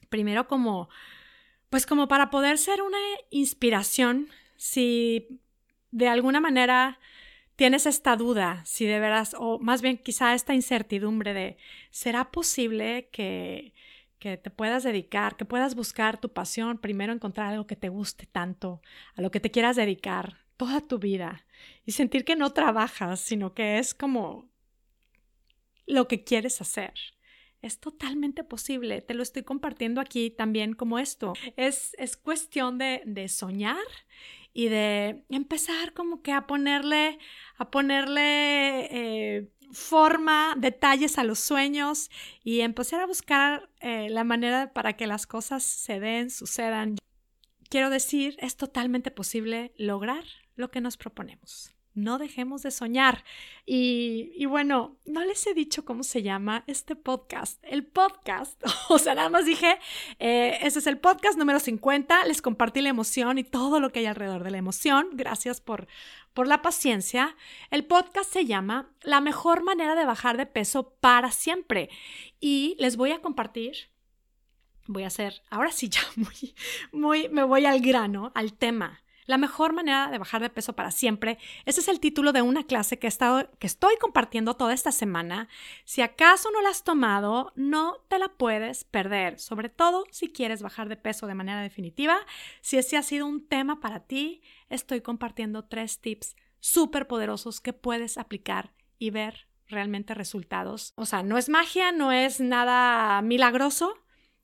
primero 0.09 0.49
como, 0.49 0.89
pues 1.69 1.85
como 1.85 2.09
para 2.09 2.31
poder 2.31 2.57
ser 2.57 2.81
una 2.81 2.99
inspiración, 3.29 4.29
si 4.57 5.41
de 5.91 6.09
alguna 6.09 6.41
manera 6.41 6.99
tienes 7.57 7.85
esta 7.85 8.17
duda, 8.17 8.63
si 8.65 8.87
de 8.87 9.01
veras, 9.01 9.37
o 9.39 9.59
más 9.59 9.83
bien 9.83 9.99
quizá 9.99 10.33
esta 10.33 10.55
incertidumbre 10.55 11.35
de, 11.35 11.59
¿será 11.91 12.31
posible 12.31 13.11
que, 13.13 13.75
que 14.25 14.39
te 14.39 14.49
puedas 14.49 14.85
dedicar, 14.85 15.37
que 15.37 15.45
puedas 15.45 15.75
buscar 15.75 16.19
tu 16.19 16.33
pasión, 16.33 16.79
primero 16.79 17.13
encontrar 17.13 17.49
algo 17.49 17.67
que 17.67 17.77
te 17.77 17.91
guste 17.91 18.25
tanto, 18.25 18.81
a 19.17 19.21
lo 19.21 19.31
que 19.31 19.39
te 19.39 19.51
quieras 19.51 19.77
dedicar 19.77 20.39
toda 20.57 20.81
tu 20.81 20.99
vida 20.99 21.45
y 21.85 21.93
sentir 21.93 22.25
que 22.25 22.35
no 22.35 22.55
trabajas, 22.55 23.21
sino 23.21 23.53
que 23.53 23.79
es 23.79 23.93
como 23.93 24.49
lo 25.85 26.09
que 26.09 26.25
quieres 26.25 26.63
hacer? 26.63 26.95
Es 27.61 27.81
totalmente 27.81 28.45
posible, 28.45 29.03
te 29.03 29.13
lo 29.13 29.23
estoy 29.23 29.43
compartiendo 29.43 30.01
aquí 30.01 30.31
también 30.31 30.73
como 30.73 30.99
esto. 30.99 31.35
Es, 31.57 31.95
es 31.99 32.17
cuestión 32.17 32.79
de, 32.79 33.03
de 33.05 33.29
soñar 33.29 33.77
y 34.55 34.69
de 34.69 35.25
empezar 35.29 35.93
como 35.93 36.23
que 36.23 36.33
a 36.33 36.47
ponerle, 36.47 37.19
a 37.59 37.71
ponerle 37.71 38.87
eh, 38.91 39.51
forma, 39.73 40.55
detalles 40.57 41.19
a 41.19 41.25
los 41.25 41.41
sueños 41.41 42.11
y 42.45 42.61
empezar 42.61 43.01
a 43.01 43.07
buscar 43.07 43.69
eh, 43.81 44.09
la 44.09 44.25
manera 44.25 44.73
para 44.73 44.95
que 44.95 45.09
las 45.09 45.27
cosas 45.27 45.65
se 45.65 45.99
den, 46.01 46.31
sucedan. 46.31 46.97
Quiero 47.69 47.91
decir, 47.91 48.37
es 48.39 48.57
totalmente 48.57 49.11
posible 49.11 49.75
lograr 49.77 50.25
lo 50.55 50.71
que 50.71 50.81
nos 50.81 50.97
proponemos 50.97 51.74
no 51.95 52.19
dejemos 52.19 52.63
de 52.63 52.71
soñar. 52.71 53.25
Y, 53.67 54.45
bueno, 54.47 54.97
no 55.07 55.25
les 55.25 55.47
he 55.47 55.55
dicho 55.55 55.85
cómo 55.85 56.03
se 56.03 56.23
llama 56.23 56.65
este 56.67 56.97
podcast. 56.97 57.59
El 57.63 57.85
podcast, 57.85 58.63
o 58.89 58.99
sea, 58.99 59.15
nada 59.15 59.29
más 59.29 59.47
dije, 59.47 59.79
eh, 60.19 60.59
ese 60.63 60.81
es 60.81 60.87
el 60.87 60.99
podcast 60.99 61.39
número 61.39 61.61
50, 61.61 62.25
les 62.27 62.43
compartí 62.43 62.83
la 62.83 62.91
emoción 62.91 63.39
y 63.39 63.45
todo 63.45 63.81
lo 63.81 63.91
que 63.91 64.01
hay 64.01 64.07
alrededor 64.07 64.45
de 64.45 64.51
la 64.51 64.59
emoción. 64.59 65.09
Gracias 65.13 65.61
por, 65.61 65.87
por 66.35 66.47
la 66.47 66.63
paciencia. 66.63 67.37
El 67.71 67.85
podcast 67.85 68.33
se 68.33 68.45
llama 68.45 68.91
La 69.03 69.21
mejor 69.21 69.63
manera 69.63 69.95
de 69.95 70.05
bajar 70.05 70.37
de 70.37 70.47
peso 70.47 70.95
para 71.01 71.31
siempre. 71.31 71.91
Y 72.41 72.77
les 72.79 72.97
voy 72.97 73.13
a 73.13 73.23
compartir 73.23 73.95
voy 74.87 75.05
a 75.05 75.09
hacer, 75.09 75.43
ahora 75.51 75.73
sí 75.73 75.89
ya 75.89 76.01
muy, 76.17 76.55
muy, 76.93 77.29
me 77.29 77.43
voy 77.43 77.67
al 77.67 77.81
grano, 77.81 78.33
al 78.35 78.53
tema. 78.53 79.04
La 79.27 79.39
mejor 79.39 79.73
manera 79.73 80.11
de 80.11 80.19
bajar 80.19 80.43
de 80.43 80.51
peso 80.51 80.75
para 80.75 80.91
siempre. 80.91 81.39
Ese 81.65 81.81
es 81.81 81.89
el 81.89 82.01
título 82.01 82.33
de 82.33 82.43
una 82.43 82.65
clase 82.65 82.99
que, 82.99 83.07
he 83.07 83.09
estado, 83.09 83.51
que 83.59 83.67
estoy 83.67 83.97
compartiendo 83.97 84.55
toda 84.55 84.75
esta 84.75 84.93
semana. 84.93 85.49
Si 85.85 86.03
acaso 86.03 86.51
no 86.51 86.61
la 86.61 86.69
has 86.69 86.85
tomado, 86.85 87.53
no 87.57 87.97
te 88.09 88.19
la 88.19 88.29
puedes 88.29 88.85
perder, 88.85 89.39
sobre 89.39 89.71
todo 89.71 90.05
si 90.11 90.29
quieres 90.29 90.63
bajar 90.63 90.89
de 90.89 90.97
peso 90.97 91.27
de 91.27 91.35
manera 91.35 91.63
definitiva. 91.63 92.19
Si 92.61 92.77
ese 92.77 92.97
ha 92.97 93.03
sido 93.03 93.27
un 93.27 93.47
tema 93.47 93.81
para 93.81 94.01
ti, 94.01 94.43
estoy 94.69 95.01
compartiendo 95.01 95.65
tres 95.65 96.01
tips 96.01 96.37
súper 96.61 97.07
poderosos 97.07 97.61
que 97.61 97.73
puedes 97.73 98.19
aplicar 98.19 98.73
y 98.99 99.11
ver 99.11 99.49
realmente 99.69 100.15
resultados. 100.15 100.93
O 100.97 101.07
sea, 101.07 101.23
no 101.23 101.39
es 101.39 101.49
magia, 101.49 101.93
no 101.93 102.13
es 102.13 102.41
nada 102.41 103.21
milagroso, 103.23 103.95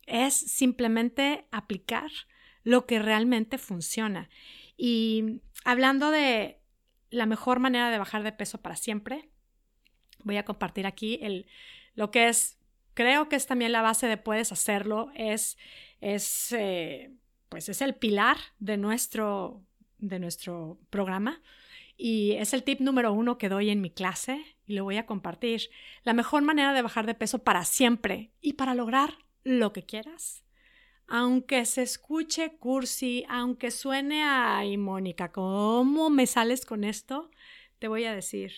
es 0.07 0.35
simplemente 0.35 1.47
aplicar 1.51 2.11
lo 2.63 2.87
que 2.87 2.99
realmente 2.99 3.59
funciona. 3.59 4.29
Y 4.83 5.43
hablando 5.63 6.11
de 6.11 6.59
la 7.11 7.27
mejor 7.27 7.59
manera 7.59 7.91
de 7.91 7.99
bajar 7.99 8.23
de 8.23 8.33
peso 8.33 8.63
para 8.63 8.77
siempre, 8.77 9.29
voy 10.25 10.39
a 10.39 10.47
compartir 10.47 10.87
aquí 10.87 11.19
el, 11.21 11.45
lo 11.95 12.11
que 12.11 12.29
es, 12.29 12.59
creo 12.95 13.29
que 13.29 13.37
es 13.37 13.47
también 13.47 13.73
la 13.73 13.83
base 13.83 14.07
de 14.07 14.17
puedes 14.17 14.53
hacerlo, 14.53 15.13
es, 15.15 15.59
es 16.01 16.53
eh, 16.53 17.13
pues 17.51 17.69
es 17.69 17.83
el 17.83 17.95
pilar 17.95 18.39
de 18.59 18.79
nuestro, 18.79 19.61
de 19.99 20.19
nuestro 20.19 20.79
programa. 20.89 21.43
Y 21.99 22.33
es 22.39 22.55
el 22.55 22.63
tip 22.63 22.81
número 22.81 23.13
uno 23.13 23.37
que 23.37 23.51
doy 23.51 23.69
en 23.69 23.83
mi 23.83 23.91
clase 23.91 24.43
y 24.67 24.73
lo 24.73 24.85
voy 24.85 24.97
a 24.97 25.05
compartir. 25.05 25.69
La 26.05 26.15
mejor 26.15 26.41
manera 26.41 26.73
de 26.73 26.81
bajar 26.81 27.05
de 27.05 27.15
peso 27.15 27.41
para 27.41 27.67
siempre 27.67 28.31
y 28.41 28.55
para 28.55 28.75
lograr 28.75 29.19
lo 29.45 29.75
que 29.75 29.83
quieras 29.83 30.43
aunque 31.13 31.67
se 31.67 31.83
escuche 31.83 32.57
cursi, 32.57 33.25
aunque 33.29 33.73
suene 33.73 34.23
ay 34.23 34.77
Mónica, 34.77 35.33
¿cómo 35.33 36.09
me 36.09 36.25
sales 36.29 36.65
con 36.65 36.85
esto? 36.85 37.33
Te 37.81 37.89
voy 37.89 38.05
a 38.05 38.15
decir, 38.15 38.53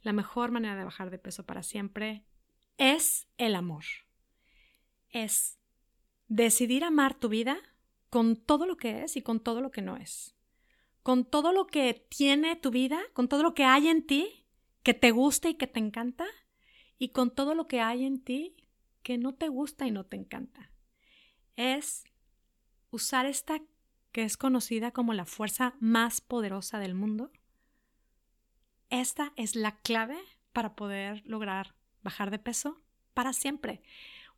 la 0.00 0.14
mejor 0.14 0.50
manera 0.50 0.76
de 0.76 0.84
bajar 0.84 1.10
de 1.10 1.18
peso 1.18 1.44
para 1.44 1.62
siempre 1.62 2.24
es 2.78 3.28
el 3.36 3.54
amor. 3.54 3.84
Es 5.10 5.58
decidir 6.26 6.84
amar 6.84 7.20
tu 7.20 7.28
vida 7.28 7.58
con 8.08 8.34
todo 8.34 8.64
lo 8.64 8.78
que 8.78 9.02
es 9.02 9.16
y 9.16 9.22
con 9.22 9.38
todo 9.38 9.60
lo 9.60 9.70
que 9.70 9.82
no 9.82 9.98
es. 9.98 10.34
Con 11.02 11.26
todo 11.26 11.52
lo 11.52 11.66
que 11.66 12.06
tiene 12.08 12.56
tu 12.56 12.70
vida, 12.70 12.98
con 13.12 13.28
todo 13.28 13.42
lo 13.42 13.52
que 13.52 13.64
hay 13.64 13.88
en 13.88 14.06
ti 14.06 14.46
que 14.82 14.94
te 14.94 15.10
gusta 15.10 15.50
y 15.50 15.54
que 15.54 15.66
te 15.66 15.80
encanta, 15.80 16.24
y 16.98 17.10
con 17.10 17.34
todo 17.34 17.54
lo 17.54 17.68
que 17.68 17.82
hay 17.82 18.06
en 18.06 18.24
ti 18.24 18.56
que 19.02 19.18
no 19.18 19.34
te 19.34 19.48
gusta 19.48 19.86
y 19.86 19.90
no 19.90 20.06
te 20.06 20.16
encanta 20.16 20.70
es 21.60 22.04
usar 22.90 23.26
esta 23.26 23.60
que 24.12 24.24
es 24.24 24.38
conocida 24.38 24.92
como 24.92 25.12
la 25.12 25.26
fuerza 25.26 25.74
más 25.78 26.22
poderosa 26.22 26.78
del 26.78 26.94
mundo. 26.94 27.30
Esta 28.88 29.34
es 29.36 29.54
la 29.56 29.76
clave 29.76 30.18
para 30.54 30.74
poder 30.74 31.22
lograr 31.26 31.74
bajar 32.02 32.30
de 32.30 32.38
peso 32.38 32.80
para 33.12 33.34
siempre, 33.34 33.82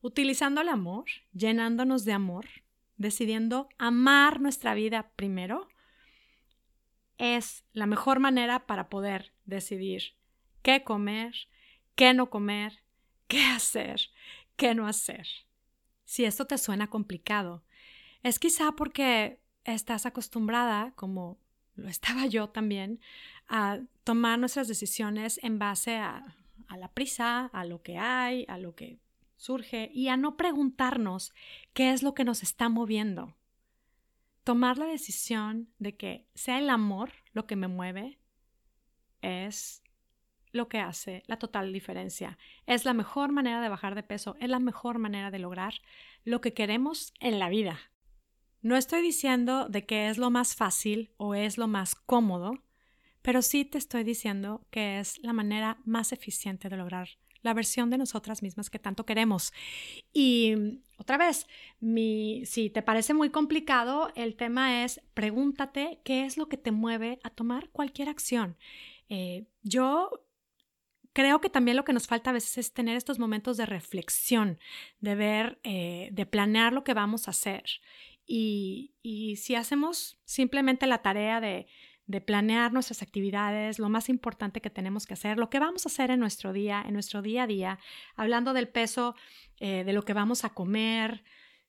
utilizando 0.01 0.63
el 0.63 0.69
amor, 0.69 1.05
llenándonos 1.33 2.05
de 2.05 2.13
amor, 2.13 2.47
decidiendo 2.97 3.69
amar 3.79 4.41
nuestra 4.41 4.75
vida 4.75 5.13
primero, 5.15 5.69
es 7.19 7.65
la 7.73 7.87
mejor 7.87 8.19
manera 8.19 8.67
para 8.67 8.89
poder 8.89 9.33
decidir 9.45 10.17
qué 10.63 10.83
comer, 10.83 11.35
qué 11.95 12.15
no 12.15 12.31
comer, 12.31 12.83
qué 13.29 13.45
hacer, 13.45 14.11
qué 14.57 14.75
no 14.75 14.89
hacer. 14.89 15.29
Si 16.05 16.25
esto 16.25 16.47
te 16.47 16.59
suena 16.59 16.89
complicado, 16.89 17.63
es 18.23 18.39
quizá 18.39 18.73
porque 18.73 19.41
estás 19.65 20.07
acostumbrada, 20.07 20.93
como 20.95 21.39
lo 21.75 21.89
estaba 21.89 22.27
yo 22.27 22.49
también, 22.49 23.01
a 23.49 23.81
tomar 24.05 24.39
nuestras 24.39 24.69
decisiones 24.69 25.39
en 25.43 25.59
base 25.59 25.97
a, 25.97 26.37
la 26.77 26.89
prisa, 26.89 27.47
a 27.53 27.65
lo 27.67 27.83
que 27.83 27.99
hay, 27.99 28.47
a 28.49 28.57
lo 28.57 28.75
que 28.75 28.99
surge 29.37 29.91
y 29.93 30.09
a 30.09 30.17
no 30.17 30.37
preguntarnos 30.37 31.35
qué 31.75 31.93
es 31.93 32.03
lo 32.03 32.15
que 32.15 32.25
nos 32.25 32.43
está 32.43 32.69
moviendo. 32.71 33.37
Tomar 34.43 34.79
la 34.79 34.87
decisión 34.87 35.69
de 35.79 35.97
que 35.97 36.27
sea 36.35 36.59
el 36.59 36.71
amor 36.71 37.13
lo 37.33 37.47
que 37.47 37.57
me 37.57 37.69
mueve 37.69 38.19
es 39.21 39.83
lo 40.53 40.69
que 40.69 40.79
hace 40.79 41.23
la 41.27 41.39
total 41.39 41.73
diferencia. 41.73 42.39
Es 42.67 42.85
la 42.85 42.95
mejor 42.95 43.33
manera 43.33 43.61
de 43.61 43.69
bajar 43.69 43.95
de 43.95 44.03
peso, 44.03 44.37
es 44.41 44.49
la 44.49 44.59
mejor 44.59 44.99
manera 44.99 45.31
de 45.31 45.39
lograr 45.39 45.75
lo 46.25 46.41
que 46.41 46.55
queremos 46.55 47.13
en 47.21 47.39
la 47.39 47.49
vida. 47.49 47.81
No 48.61 48.77
estoy 48.77 49.03
diciendo 49.03 49.69
de 49.69 49.85
que 49.87 50.09
es 50.09 50.19
lo 50.19 50.31
más 50.31 50.55
fácil 50.55 51.11
o 51.17 51.35
es 51.35 51.59
lo 51.59 51.67
más 51.67 51.97
cómodo, 51.97 52.55
pero 53.21 53.43
sí 53.43 53.65
te 53.65 53.79
estoy 53.79 54.05
diciendo 54.05 54.67
que 54.71 55.01
es 55.01 55.19
la 55.23 55.33
manera 55.33 55.79
más 55.85 56.13
eficiente 56.13 56.69
de 56.69 56.77
lograr 56.77 57.09
la 57.43 57.55
versión 57.55 57.91
de 57.91 57.99
nosotras 57.99 58.43
mismas 58.43 58.71
que 58.71 58.79
tanto 58.79 59.05
queremos. 59.05 59.53
Y 60.13 60.55
otra 60.97 61.19
vez, 61.19 61.47
mi, 61.81 62.47
si 62.47 62.71
te 62.71 62.83
parece 62.83 63.15
muy 63.15 63.31
complicado, 63.31 64.13
el 64.15 64.37
tema 64.37 64.85
es 64.85 65.01
pregúntate 65.15 66.01
qué 66.05 66.25
es 66.25 66.37
lo 66.37 66.49
que 66.49 66.57
te 66.57 66.71
mueve 66.71 67.19
a 67.25 67.31
tomar 67.31 67.69
cualquier 67.71 68.09
acción. 68.09 68.57
Eh, 69.09 69.47
yo 69.63 70.11
creo 71.13 71.41
que 71.41 71.51
también 71.51 71.77
lo 71.77 71.85
que 71.85 71.93
nos 71.93 72.07
falta 72.07 72.31
a 72.31 72.33
veces 72.35 72.59
es 72.59 72.73
tener 72.73 72.97
estos 72.97 73.19
momentos 73.19 73.57
de 73.57 73.67
reflexión, 73.67 74.59
de 75.01 75.15
ver, 75.15 75.61
eh, 75.63 76.09
de 76.13 76.27
planear 76.27 76.73
lo 76.73 76.85
que 76.85 76.95
vamos 76.95 77.29
a 77.29 77.33
hacer. 77.33 77.65
Y, 78.27 78.95
y 79.03 79.37
si 79.37 79.55
hacemos 79.55 80.21
simplemente 80.25 80.87
la 80.87 81.03
tarea 81.03 81.41
de, 81.41 81.67
de 82.07 82.21
planear 82.21 82.73
nuestras 82.73 83.03
actividades, 83.03 83.79
lo 83.79 83.89
más 83.89 84.09
importante 84.09 84.61
que 84.61 84.71
tenemos 84.71 85.07
que 85.07 85.15
hacer, 85.15 85.39
lo 85.39 85.51
que 85.51 85.59
vamos 85.59 85.87
a 85.87 85.89
hacer 85.89 86.11
en 86.11 86.21
nuestro 86.21 86.53
día, 86.53 86.83
en 86.87 86.95
nuestro 86.95 87.23
día 87.23 87.45
a 87.45 87.47
día, 87.47 87.79
hablando 88.17 88.53
del 88.53 88.69
peso, 88.69 89.15
eh, 89.61 89.85
de 89.85 89.93
lo 89.93 90.03
que 90.05 90.13
vamos 90.13 90.45
a 90.45 90.51
comer, 90.51 91.25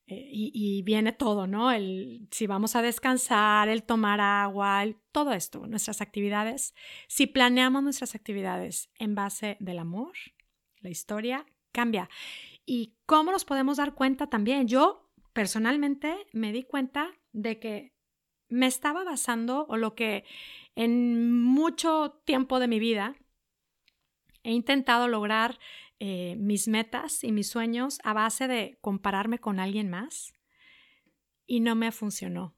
eh, 0.06 0.28
y, 0.30 0.82
viene 0.82 1.12
todo, 1.12 1.46
¿no? 1.46 1.72
El 1.72 2.28
si 2.30 2.46
vamos 2.46 2.76
a 2.76 2.82
descansar, 2.82 3.68
el 3.68 3.84
tomar 3.84 4.20
agua, 4.20 4.84
todo 5.12 5.32
esto, 5.32 5.66
nuestras 5.66 6.02
actividades. 6.02 6.74
Si 7.08 7.26
planeamos 7.26 7.82
nuestras 7.82 8.14
actividades 8.14 8.90
en 8.98 9.14
base 9.14 9.56
del 9.60 9.78
amor, 9.78 10.12
la 10.80 10.90
historia 10.90 11.46
cambia. 11.72 12.10
¿Y 12.66 12.96
cómo 13.06 13.32
nos 13.32 13.46
podemos 13.46 13.78
dar 13.78 13.94
cuenta 13.94 14.28
también? 14.28 14.68
Yo 14.68 15.10
personalmente 15.32 16.14
me 16.32 16.52
di 16.52 16.64
cuenta 16.64 17.10
de 17.32 17.58
que 17.58 17.94
me 18.48 18.66
estaba 18.66 19.04
basando 19.04 19.66
o 19.68 19.78
lo 19.78 19.94
que 19.94 20.24
en 20.76 21.42
mucho 21.42 22.20
tiempo 22.26 22.58
de 22.58 22.68
mi 22.68 22.78
vida 22.78 23.16
he 24.42 24.52
intentado 24.52 25.08
lograr 25.08 25.58
eh, 26.00 26.36
mis 26.38 26.68
metas 26.68 27.24
y 27.24 27.32
mis 27.32 27.48
sueños 27.48 27.98
a 28.04 28.12
base 28.12 28.48
de 28.48 28.78
compararme 28.80 29.38
con 29.38 29.60
alguien 29.60 29.90
más 29.90 30.32
y 31.46 31.60
no 31.60 31.74
me 31.74 31.92
funcionó. 31.92 32.54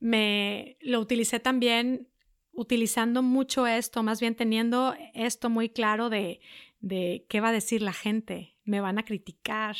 Me 0.00 0.76
lo 0.80 1.00
utilicé 1.00 1.40
también 1.40 2.08
utilizando 2.52 3.22
mucho 3.22 3.66
esto, 3.66 4.02
más 4.02 4.20
bien 4.20 4.34
teniendo 4.34 4.94
esto 5.14 5.50
muy 5.50 5.68
claro 5.68 6.10
de, 6.10 6.40
de 6.80 7.26
qué 7.28 7.40
va 7.40 7.48
a 7.48 7.52
decir 7.52 7.82
la 7.82 7.92
gente, 7.92 8.56
me 8.64 8.80
van 8.80 8.98
a 8.98 9.04
criticar, 9.04 9.76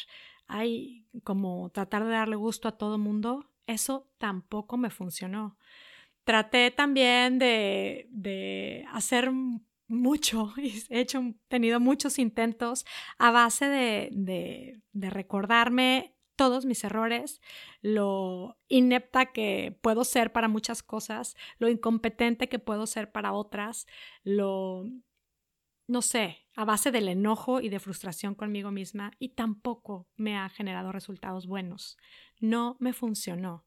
hay 0.47 1.07
como 1.23 1.71
tratar 1.71 2.05
de 2.05 2.11
darle 2.11 2.37
gusto 2.37 2.69
a 2.69 2.77
todo 2.77 2.99
mundo, 2.99 3.51
eso 3.67 4.11
tampoco 4.19 4.77
me 4.77 4.91
funcionó. 4.91 5.57
Traté 6.25 6.71
también 6.71 7.39
de, 7.39 8.09
de 8.11 8.87
hacer 8.93 9.31
mucho, 9.87 10.53
he 10.91 11.01
hecho, 11.01 11.23
tenido 11.49 11.81
muchos 11.81 12.19
intentos 12.19 12.85
a 13.19 13.31
base 13.31 13.67
de, 13.67 14.09
de, 14.13 14.81
de 14.93 15.11
recordarme 15.11 16.15
todos 16.37 16.65
mis 16.65 16.83
errores, 16.85 17.41
lo 17.81 18.59
inepta 18.69 19.27
que 19.27 19.79
puedo 19.83 20.05
ser 20.05 20.33
para 20.33 20.49
muchas 20.49 20.83
cosas, 20.83 21.37
lo 21.59 21.69
incompetente 21.69 22.49
que 22.49 22.59
puedo 22.59 22.87
ser 22.87 23.13
para 23.13 23.33
otras, 23.33 23.87
lo, 24.25 24.85
no 25.87 26.03
sé, 26.03 26.47
a 26.57 26.65
base 26.65 26.91
del 26.91 27.09
enojo 27.09 27.61
y 27.61 27.69
de 27.69 27.81
frustración 27.81 28.35
conmigo 28.35 28.71
misma 28.71 29.13
y 29.19 29.31
tampoco 29.31 30.09
me 30.17 30.37
ha 30.37 30.49
generado 30.49 30.93
resultados 30.93 31.47
buenos. 31.47 31.99
No 32.41 32.77
me 32.81 32.93
funcionó. 32.93 33.67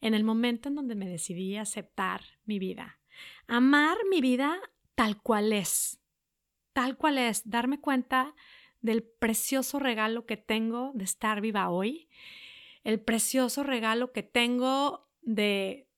En 0.00 0.14
el 0.14 0.24
momento 0.24 0.68
en 0.68 0.74
donde 0.74 0.96
me 0.96 1.08
decidí 1.08 1.56
aceptar 1.56 2.22
mi 2.44 2.58
vida, 2.58 3.00
amar 3.46 3.96
mi 4.10 4.20
vida 4.20 4.58
tal 4.94 5.20
cual 5.20 5.52
es, 5.52 6.00
tal 6.72 6.96
cual 6.96 7.18
es, 7.18 7.48
darme 7.48 7.80
cuenta 7.80 8.34
del 8.80 9.02
precioso 9.02 9.78
regalo 9.78 10.26
que 10.26 10.36
tengo 10.36 10.92
de 10.94 11.04
estar 11.04 11.40
viva 11.40 11.70
hoy, 11.70 12.08
el 12.84 13.00
precioso 13.00 13.62
regalo 13.62 14.12
que 14.12 14.22
tengo 14.22 15.08
de 15.20 15.88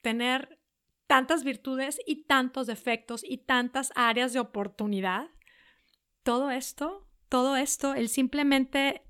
tener 0.00 0.58
tantas 1.06 1.44
virtudes 1.44 2.00
y 2.06 2.24
tantos 2.24 2.66
defectos 2.66 3.22
y 3.24 3.38
tantas 3.38 3.92
áreas 3.94 4.32
de 4.32 4.40
oportunidad. 4.40 5.30
Todo 6.22 6.50
esto, 6.50 7.06
todo 7.28 7.56
esto, 7.56 7.94
el 7.94 8.08
simplemente 8.08 9.02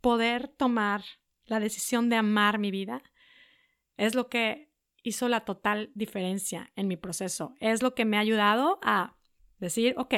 poder 0.00 0.48
tomar 0.48 1.04
la 1.44 1.60
decisión 1.60 2.08
de 2.08 2.16
amar 2.16 2.58
mi 2.58 2.70
vida, 2.70 3.02
es 3.96 4.14
lo 4.14 4.28
que 4.28 4.71
hizo 5.02 5.28
la 5.28 5.40
total 5.40 5.90
diferencia 5.94 6.70
en 6.76 6.88
mi 6.88 6.96
proceso. 6.96 7.54
Es 7.60 7.82
lo 7.82 7.94
que 7.94 8.04
me 8.04 8.16
ha 8.16 8.20
ayudado 8.20 8.78
a 8.82 9.16
decir, 9.58 9.94
ok, 9.96 10.14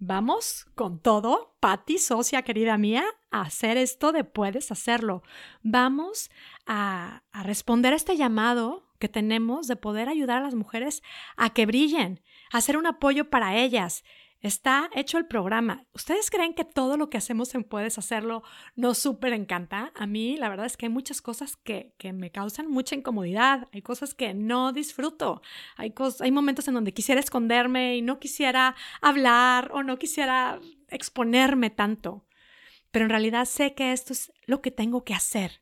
Vamos 0.00 0.66
con 0.76 1.00
todo, 1.00 1.56
Patti, 1.58 1.98
socia 1.98 2.42
querida 2.42 2.78
mía, 2.78 3.04
a 3.32 3.40
hacer 3.40 3.76
esto 3.76 4.12
de 4.12 4.22
puedes 4.22 4.70
hacerlo. 4.70 5.24
Vamos 5.62 6.30
a, 6.66 7.24
a 7.32 7.42
responder 7.42 7.92
a 7.92 7.96
este 7.96 8.16
llamado 8.16 8.86
que 9.00 9.08
tenemos 9.08 9.66
de 9.66 9.74
poder 9.74 10.08
ayudar 10.08 10.38
a 10.38 10.44
las 10.44 10.54
mujeres 10.54 11.02
a 11.36 11.50
que 11.50 11.66
brillen, 11.66 12.22
a 12.52 12.60
ser 12.60 12.76
un 12.76 12.86
apoyo 12.86 13.28
para 13.28 13.56
ellas, 13.56 14.04
Está 14.40 14.88
hecho 14.94 15.18
el 15.18 15.26
programa. 15.26 15.84
¿Ustedes 15.92 16.30
creen 16.30 16.54
que 16.54 16.64
todo 16.64 16.96
lo 16.96 17.10
que 17.10 17.18
hacemos 17.18 17.56
en 17.56 17.64
Puedes 17.64 17.98
Hacerlo 17.98 18.44
nos 18.76 18.98
súper 18.98 19.32
encanta? 19.32 19.92
A 19.96 20.06
mí 20.06 20.36
la 20.36 20.48
verdad 20.48 20.66
es 20.66 20.76
que 20.76 20.86
hay 20.86 20.92
muchas 20.92 21.20
cosas 21.20 21.56
que, 21.56 21.92
que 21.98 22.12
me 22.12 22.30
causan 22.30 22.70
mucha 22.70 22.94
incomodidad, 22.94 23.66
hay 23.72 23.82
cosas 23.82 24.14
que 24.14 24.34
no 24.34 24.72
disfruto, 24.72 25.42
hay, 25.76 25.92
hay 26.20 26.30
momentos 26.30 26.68
en 26.68 26.74
donde 26.74 26.94
quisiera 26.94 27.20
esconderme 27.20 27.96
y 27.96 28.02
no 28.02 28.20
quisiera 28.20 28.76
hablar 29.00 29.72
o 29.72 29.82
no 29.82 29.98
quisiera 29.98 30.60
exponerme 30.88 31.70
tanto. 31.70 32.24
Pero 32.92 33.06
en 33.06 33.10
realidad 33.10 33.44
sé 33.44 33.74
que 33.74 33.92
esto 33.92 34.12
es 34.12 34.32
lo 34.46 34.62
que 34.62 34.70
tengo 34.70 35.02
que 35.02 35.14
hacer 35.14 35.60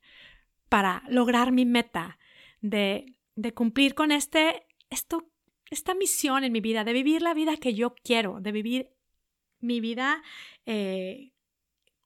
para 0.68 1.02
lograr 1.08 1.50
mi 1.50 1.64
meta 1.64 2.18
de, 2.60 3.16
de 3.36 3.54
cumplir 3.54 3.94
con 3.94 4.12
este, 4.12 4.66
esto 4.90 5.30
esta 5.70 5.94
misión 5.94 6.44
en 6.44 6.52
mi 6.52 6.60
vida, 6.60 6.84
de 6.84 6.92
vivir 6.92 7.22
la 7.22 7.34
vida 7.34 7.56
que 7.56 7.74
yo 7.74 7.94
quiero, 8.02 8.40
de 8.40 8.52
vivir 8.52 8.90
mi 9.60 9.80
vida 9.80 10.22
eh, 10.64 11.32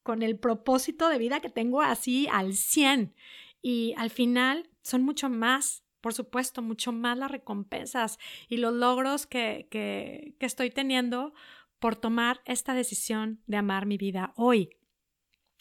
con 0.03 0.23
el 0.23 0.39
propósito 0.39 1.09
de 1.09 1.19
vida 1.19 1.41
que 1.41 1.51
tengo 1.51 1.83
así 1.83 2.27
al 2.31 2.55
100. 2.55 3.15
Y 3.63 3.95
al 3.97 4.11
final 4.11 4.71
son 4.83 5.03
mucho 5.03 5.29
más, 5.29 5.85
por 6.01 6.15
supuesto, 6.15 6.63
mucho 6.63 6.93
más 6.93 7.19
las 7.19 7.31
recompensas 7.31 8.19
y 8.49 8.57
los 8.57 8.73
logros 8.73 9.27
que, 9.27 9.69
que, 9.71 10.35
que 10.39 10.47
estoy 10.47 10.71
teniendo 10.71 11.35
por 11.79 11.97
tomar 11.97 12.41
esta 12.45 12.75
decisión 12.75 13.43
de 13.47 13.59
amar 13.59 13.87
mi 13.87 13.99
vida 13.99 14.33
hoy. 14.37 14.80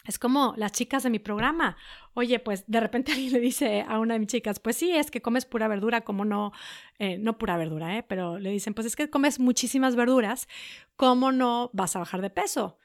Es 0.09 0.17
como 0.17 0.55
las 0.57 0.71
chicas 0.71 1.03
de 1.03 1.11
mi 1.11 1.19
programa. 1.19 1.77
Oye, 2.15 2.39
pues 2.39 2.63
de 2.65 2.79
repente 2.79 3.11
alguien 3.13 3.31
le 3.31 3.39
dice 3.39 3.85
a 3.87 3.99
una 3.99 4.15
de 4.15 4.19
mis 4.19 4.29
chicas, 4.29 4.59
pues 4.59 4.75
sí, 4.75 4.91
es 4.91 5.11
que 5.11 5.21
comes 5.21 5.45
pura 5.45 5.67
verdura, 5.67 6.01
como 6.01 6.25
no, 6.25 6.51
eh, 6.97 7.19
no 7.19 7.37
pura 7.37 7.57
verdura, 7.57 7.95
¿eh? 7.95 8.01
pero 8.01 8.39
le 8.39 8.49
dicen, 8.49 8.73
pues 8.73 8.87
es 8.87 8.95
que 8.95 9.11
comes 9.11 9.39
muchísimas 9.39 9.95
verduras, 9.95 10.47
¿cómo 10.95 11.31
no 11.31 11.69
vas 11.73 11.95
a 11.95 11.99
bajar 11.99 12.21
de 12.21 12.31
peso? 12.31 12.79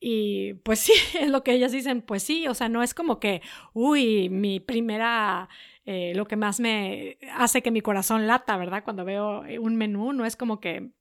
Y 0.00 0.54
pues 0.54 0.78
sí, 0.80 0.94
es 1.20 1.28
lo 1.28 1.44
que 1.44 1.52
ellas 1.52 1.70
dicen, 1.70 2.00
pues 2.00 2.22
sí, 2.22 2.48
o 2.48 2.54
sea, 2.54 2.70
no 2.70 2.82
es 2.82 2.94
como 2.94 3.20
que, 3.20 3.42
uy, 3.74 4.30
mi 4.30 4.58
primera, 4.58 5.50
eh, 5.84 6.14
lo 6.16 6.26
que 6.26 6.36
más 6.36 6.60
me 6.60 7.18
hace 7.34 7.62
que 7.62 7.70
mi 7.70 7.82
corazón 7.82 8.26
lata, 8.26 8.56
¿verdad? 8.56 8.84
Cuando 8.84 9.04
veo 9.04 9.42
un 9.60 9.76
menú, 9.76 10.14
no 10.14 10.24
es 10.24 10.34
como 10.34 10.60
que 10.60 10.92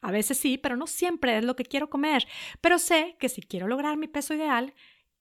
a 0.00 0.10
veces 0.10 0.36
sí, 0.36 0.58
pero 0.58 0.76
no 0.76 0.88
siempre 0.88 1.38
es 1.38 1.44
lo 1.44 1.54
que 1.54 1.64
quiero 1.64 1.90
comer. 1.90 2.26
Pero 2.60 2.78
sé 2.80 3.16
que 3.20 3.28
si 3.28 3.42
quiero 3.42 3.68
lograr 3.68 3.96
mi 3.96 4.08
peso 4.08 4.34
ideal, 4.34 4.74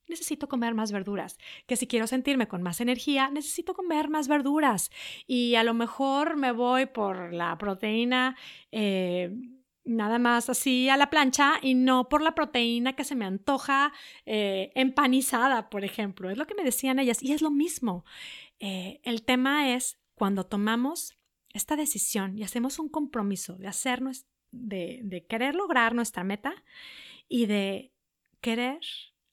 necesito 0.07 0.47
comer 0.47 0.73
más 0.73 0.91
verduras, 0.91 1.37
que 1.65 1.75
si 1.75 1.87
quiero 1.87 2.07
sentirme 2.07 2.47
con 2.47 2.63
más 2.63 2.81
energía, 2.81 3.29
necesito 3.29 3.73
comer 3.73 4.09
más 4.09 4.27
verduras 4.27 4.91
y 5.25 5.55
a 5.55 5.63
lo 5.63 5.73
mejor 5.73 6.37
me 6.37 6.51
voy 6.51 6.85
por 6.85 7.33
la 7.33 7.57
proteína. 7.57 8.35
Eh, 8.71 9.31
nada 9.87 10.19
más 10.19 10.49
así 10.49 10.89
a 10.89 10.97
la 10.97 11.09
plancha 11.09 11.53
y 11.61 11.73
no 11.73 12.09
por 12.09 12.21
la 12.21 12.35
proteína 12.35 12.93
que 12.93 13.03
se 13.03 13.15
me 13.15 13.25
antoja 13.25 13.93
eh, 14.25 14.71
empanizada, 14.75 15.69
por 15.69 15.83
ejemplo. 15.83 16.29
Es 16.29 16.37
lo 16.37 16.45
que 16.45 16.55
me 16.55 16.63
decían 16.63 16.99
ellas 16.99 17.23
y 17.23 17.31
es 17.31 17.41
lo 17.41 17.49
mismo. 17.49 18.05
Eh, 18.59 18.99
el 19.03 19.23
tema 19.23 19.73
es 19.73 19.99
cuando 20.13 20.45
tomamos 20.45 21.15
esta 21.53 21.75
decisión 21.75 22.37
y 22.37 22.43
hacemos 22.43 22.79
un 22.79 22.89
compromiso 22.89 23.55
de 23.55 23.67
hacernos, 23.67 24.25
de, 24.51 24.99
de 25.03 25.25
querer 25.25 25.55
lograr 25.55 25.95
nuestra 25.95 26.23
meta 26.23 26.53
y 27.29 27.45
de 27.45 27.93
querer 28.41 28.79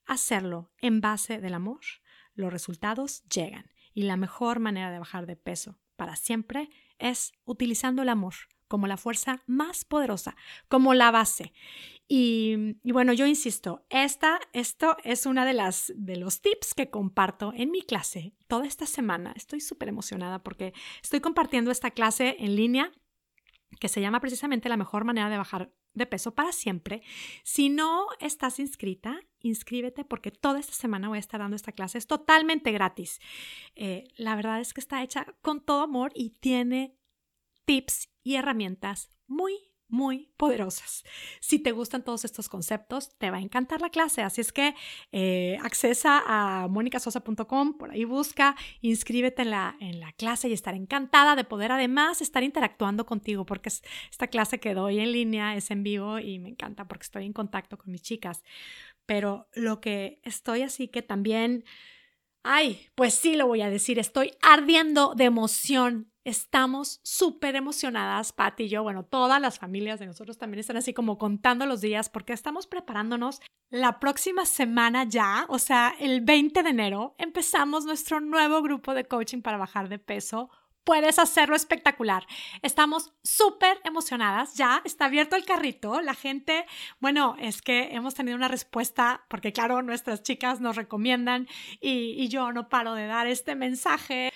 hacerlo 0.07 0.73
en 0.79 1.01
base 1.01 1.40
del 1.40 1.55
amor, 1.55 1.81
los 2.35 2.53
resultados 2.53 3.23
llegan. 3.25 3.71
Y 3.93 4.03
la 4.03 4.17
mejor 4.17 4.59
manera 4.59 4.90
de 4.90 4.99
bajar 4.99 5.27
de 5.27 5.37
peso 5.37 5.79
para 5.97 6.17
siempre 6.17 6.71
es 6.99 7.33
utilizando 7.45 8.03
el 8.03 8.09
amor 8.09 8.35
como 8.69 8.87
la 8.87 8.97
fuerza 8.97 9.43
más 9.47 9.85
poderosa, 9.85 10.37
como 10.69 10.95
la 10.95 11.11
base. 11.11 11.53
Y, 12.09 12.77
bueno, 12.83 13.12
yo 13.12 13.27
insisto, 13.27 13.87
esta, 13.88 14.40
esto 14.53 14.97
es 15.05 15.27
una 15.27 15.47
de 15.47 15.53
las 15.53 15.93
de 15.97 16.17
los 16.17 16.43
tips 16.43 16.75
que 16.75 16.90
comparto 16.90 17.53
en 17.55 17.71
mi 17.71 17.83
clase 17.83 18.35
toda 18.49 18.67
esta 18.67 18.87
semana. 18.87 19.33
Estoy 19.37 19.61
súper 19.61 19.88
emocionada 19.88 20.43
porque 20.43 20.75
estoy 21.03 21.21
compartiendo 21.21 21.71
esta 21.71 21.93
clase 21.93 22.37
en 22.40 22.57
línea 22.57 22.90
que 23.81 23.88
se 23.88 24.01
llama 24.01 24.21
precisamente 24.21 24.69
la 24.69 24.77
mejor 24.77 25.05
manera 25.05 25.31
de 25.31 25.38
bajar 25.38 25.73
de 25.94 26.07
peso 26.07 26.35
para 26.35 26.52
siempre. 26.52 27.02
Si 27.42 27.68
no 27.68 28.07
estás 28.20 28.59
inscrita, 28.59 29.20
inscríbete 29.40 30.04
porque 30.04 30.30
toda 30.30 30.61
esta 30.61 30.72
semana 30.74 31.09
voy 31.09 31.16
a 31.16 31.20
estar 31.20 31.40
dando 31.40 31.57
esta 31.57 31.72
clase. 31.72 31.98
Es 31.98 32.07
totalmente 32.07 32.72
gratis. 32.72 33.20
Eh, 33.74 34.04
la 34.16 34.37
verdad 34.37 34.61
es 34.61 34.74
que 34.74 34.80
está 34.80 35.02
hecha 35.02 35.26
con 35.40 35.61
todo 35.64 35.83
amor 35.83 36.12
y 36.14 36.30
tiene 36.30 36.96
tips 37.64 38.11
y 38.22 38.35
herramientas 38.35 39.11
muy, 39.26 39.73
muy 39.94 40.28
poderosas. 40.37 41.04
Si 41.40 41.61
te 41.61 41.70
gustan 41.70 42.02
todos 42.02 42.24
estos 42.24 42.48
conceptos, 42.48 43.16
te 43.16 43.30
va 43.30 43.38
a 43.38 43.40
encantar 43.40 43.80
la 43.80 43.90
clase. 43.90 44.22
Así 44.22 44.40
es 44.40 44.52
que 44.52 44.74
eh, 45.12 45.57
accesa 45.62 46.22
a 46.26 46.68
monicasosa.com, 46.68 47.78
por 47.78 47.92
ahí 47.92 48.04
busca, 48.04 48.57
inscríbete 48.80 49.42
en 49.42 49.50
la, 49.50 49.76
en 49.80 50.00
la 50.00 50.12
clase 50.12 50.48
y 50.48 50.52
estaré 50.52 50.76
encantada 50.76 51.37
de 51.37 51.44
poder 51.44 51.70
además 51.70 52.20
estar 52.20 52.42
interactuando 52.42 53.07
contigo 53.07 53.46
porque 53.46 53.68
esta 53.68 54.26
clase 54.26 54.59
que 54.59 54.74
doy 54.74 54.98
en 54.98 55.12
línea 55.12 55.54
es 55.54 55.70
en 55.70 55.85
vivo 55.85 56.18
y 56.18 56.40
me 56.40 56.48
encanta 56.50 56.88
porque 56.88 57.04
estoy 57.04 57.24
en 57.24 57.33
contacto 57.33 57.78
con 57.78 57.92
mis 57.92 58.02
chicas. 58.02 58.42
Pero 59.07 59.48
lo 59.54 59.80
que 59.80 60.20
estoy 60.24 60.62
así 60.62 60.88
que 60.88 61.02
también... 61.02 61.64
Ay, 62.46 62.88
pues 62.94 63.14
sí 63.14 63.37
lo 63.37 63.46
voy 63.46 63.62
a 63.62 63.70
decir, 63.70 63.98
estoy 63.98 64.33
ardiendo 64.42 65.14
de 65.14 65.24
emoción 65.24 66.13
Estamos 66.24 67.00
súper 67.02 67.54
emocionadas, 67.54 68.32
Patti 68.32 68.64
y 68.64 68.68
yo, 68.70 68.82
bueno, 68.82 69.04
todas 69.04 69.40
las 69.40 69.58
familias 69.58 70.00
de 70.00 70.06
nosotros 70.06 70.38
también 70.38 70.60
están 70.60 70.78
así 70.78 70.94
como 70.94 71.18
contando 71.18 71.66
los 71.66 71.82
días 71.82 72.08
porque 72.08 72.32
estamos 72.32 72.66
preparándonos 72.66 73.42
la 73.68 74.00
próxima 74.00 74.46
semana 74.46 75.04
ya, 75.04 75.44
o 75.48 75.58
sea, 75.58 75.94
el 76.00 76.22
20 76.22 76.62
de 76.62 76.70
enero, 76.70 77.14
empezamos 77.18 77.84
nuestro 77.84 78.20
nuevo 78.20 78.62
grupo 78.62 78.94
de 78.94 79.04
coaching 79.04 79.42
para 79.42 79.58
bajar 79.58 79.88
de 79.88 79.98
peso 79.98 80.48
puedes 80.84 81.18
hacerlo 81.18 81.56
espectacular. 81.56 82.26
Estamos 82.62 83.12
súper 83.22 83.80
emocionadas, 83.84 84.54
ya 84.54 84.82
está 84.84 85.06
abierto 85.06 85.34
el 85.34 85.44
carrito, 85.44 86.00
la 86.02 86.14
gente, 86.14 86.66
bueno, 87.00 87.37
es 87.40 87.62
que 87.62 87.94
hemos 87.94 88.14
tenido 88.14 88.37
una 88.37 88.48
respuesta, 88.48 89.24
porque 89.28 89.52
claro, 89.52 89.82
nuestras 89.82 90.22
chicas 90.22 90.60
nos 90.60 90.76
recomiendan 90.76 91.48
y 91.80 92.28
yo 92.28 92.52
no 92.52 92.68
paro 92.68 92.94
de 92.94 93.06
dar 93.06 93.26
este 93.26 93.54
mensaje. 93.54 94.30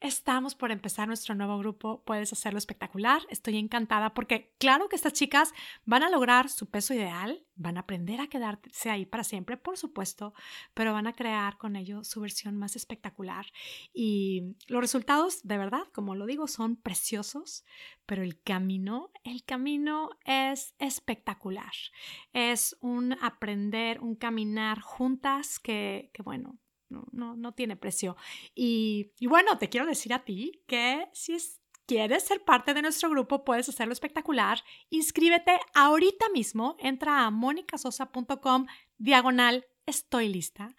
Estamos 0.00 0.54
por 0.54 0.72
empezar 0.72 1.08
nuestro 1.08 1.34
nuevo 1.34 1.58
grupo, 1.58 2.02
puedes 2.04 2.30
hacerlo 2.30 2.58
espectacular. 2.58 3.22
Estoy 3.30 3.56
encantada 3.56 4.12
porque 4.12 4.52
claro 4.58 4.90
que 4.90 4.96
estas 4.96 5.14
chicas 5.14 5.54
van 5.86 6.02
a 6.02 6.10
lograr 6.10 6.50
su 6.50 6.68
peso 6.68 6.92
ideal, 6.92 7.46
van 7.54 7.78
a 7.78 7.80
aprender 7.80 8.20
a 8.20 8.26
quedarse 8.26 8.90
ahí 8.90 9.06
para 9.06 9.24
siempre, 9.24 9.56
por 9.56 9.78
supuesto, 9.78 10.34
pero 10.74 10.92
van 10.92 11.06
a 11.06 11.14
crear 11.14 11.56
con 11.56 11.76
ello 11.76 12.04
su 12.04 12.20
versión 12.20 12.58
más 12.58 12.76
espectacular. 12.76 13.46
Y 13.94 14.54
los 14.66 14.82
resultados, 14.82 15.42
de 15.44 15.56
verdad, 15.56 15.84
como 15.94 16.14
lo 16.14 16.26
digo, 16.26 16.46
son 16.46 16.76
preciosos, 16.76 17.64
pero 18.04 18.22
el 18.22 18.38
camino, 18.42 19.10
el 19.24 19.44
camino 19.44 20.10
es 20.26 20.74
espectacular. 20.78 21.72
Es 22.34 22.76
un 22.82 23.14
aprender, 23.22 24.00
un 24.02 24.14
caminar 24.14 24.80
juntas 24.80 25.58
que, 25.58 26.10
que 26.12 26.22
bueno, 26.22 26.58
no, 26.88 27.36
no, 27.36 27.52
tiene 27.52 27.76
precio. 27.76 28.16
Y, 28.54 29.12
bueno, 29.26 29.58
te 29.58 29.68
quiero 29.68 29.86
decir 29.86 30.12
a 30.12 30.24
ti 30.24 30.62
que 30.66 31.08
si 31.12 31.36
quieres 31.86 32.24
ser 32.24 32.44
parte 32.44 32.74
de 32.74 32.82
nuestro 32.82 33.10
grupo, 33.10 33.44
puedes 33.44 33.68
hacerlo 33.68 33.92
espectacular. 33.92 34.62
Inscríbete 34.90 35.58
ahorita 35.74 36.28
mismo. 36.30 36.76
Entra 36.78 37.26
a 37.26 37.30
monicasosa.com 37.30 38.66
diagonal 38.98 39.66
estoy 39.86 40.28
lista. 40.28 40.74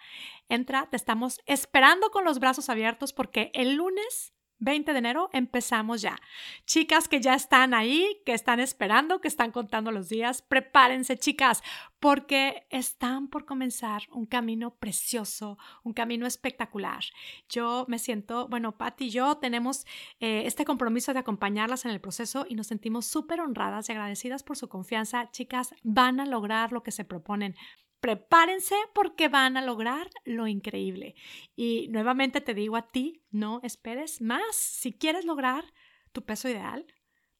Entra, 0.49 0.89
te 0.89 0.97
estamos 0.97 1.39
esperando 1.45 2.11
con 2.11 2.25
los 2.25 2.39
brazos 2.39 2.69
abiertos 2.69 3.13
porque 3.13 3.51
el 3.53 3.75
lunes 3.75 4.33
20 4.59 4.91
de 4.93 4.99
enero 4.99 5.29
empezamos 5.33 6.01
ya. 6.01 6.17
Chicas 6.65 7.07
que 7.07 7.21
ya 7.21 7.33
están 7.33 7.73
ahí, 7.73 8.21
que 8.25 8.33
están 8.33 8.59
esperando, 8.59 9.21
que 9.21 9.27
están 9.27 9.51
contando 9.51 9.91
los 9.91 10.09
días, 10.09 10.41
prepárense 10.41 11.17
chicas, 11.17 11.63
porque 11.99 12.67
están 12.69 13.27
por 13.27 13.45
comenzar 13.45 14.03
un 14.11 14.25
camino 14.25 14.75
precioso, 14.75 15.57
un 15.83 15.93
camino 15.93 16.25
espectacular. 16.25 17.03
Yo 17.49 17.85
me 17.87 17.99
siento, 17.99 18.47
bueno, 18.47 18.77
Patti 18.77 19.05
y 19.05 19.09
yo 19.09 19.37
tenemos 19.37 19.85
eh, 20.19 20.43
este 20.45 20.65
compromiso 20.65 21.13
de 21.13 21.19
acompañarlas 21.19 21.85
en 21.85 21.91
el 21.91 22.01
proceso 22.01 22.45
y 22.47 22.55
nos 22.55 22.67
sentimos 22.67 23.05
súper 23.05 23.41
honradas 23.41 23.89
y 23.89 23.91
agradecidas 23.91 24.43
por 24.43 24.57
su 24.57 24.69
confianza. 24.69 25.29
Chicas, 25.31 25.73
van 25.83 26.19
a 26.19 26.25
lograr 26.25 26.71
lo 26.71 26.83
que 26.83 26.91
se 26.91 27.05
proponen 27.05 27.55
prepárense 27.99 28.75
porque 28.93 29.27
van 29.27 29.57
a 29.57 29.61
lograr 29.61 30.09
lo 30.23 30.47
increíble. 30.47 31.15
Y 31.55 31.87
nuevamente 31.89 32.41
te 32.41 32.53
digo 32.53 32.75
a 32.75 32.87
ti, 32.87 33.23
no 33.31 33.59
esperes 33.63 34.21
más. 34.21 34.55
Si 34.55 34.93
quieres 34.93 35.25
lograr 35.25 35.65
tu 36.11 36.23
peso 36.23 36.49
ideal 36.49 36.85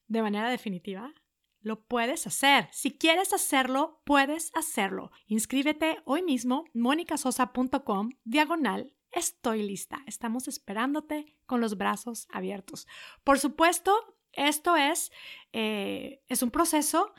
de 0.06 0.22
manera 0.22 0.50
definitiva, 0.50 1.14
lo 1.60 1.84
puedes 1.84 2.26
hacer. 2.26 2.68
Si 2.72 2.96
quieres 2.96 3.32
hacerlo, 3.32 4.02
puedes 4.04 4.50
hacerlo. 4.54 5.10
Inscríbete 5.26 5.98
hoy 6.04 6.22
mismo, 6.22 6.64
monicasosa.com, 6.74 8.10
diagonal. 8.24 8.94
Estoy 9.10 9.62
lista. 9.62 10.02
Estamos 10.06 10.48
esperándote 10.48 11.36
con 11.46 11.60
los 11.60 11.76
brazos 11.76 12.26
abiertos. 12.30 12.86
Por 13.24 13.38
supuesto, 13.38 14.16
esto 14.32 14.76
es, 14.76 15.10
eh, 15.52 16.22
es 16.28 16.42
un 16.42 16.50
proceso 16.50 17.12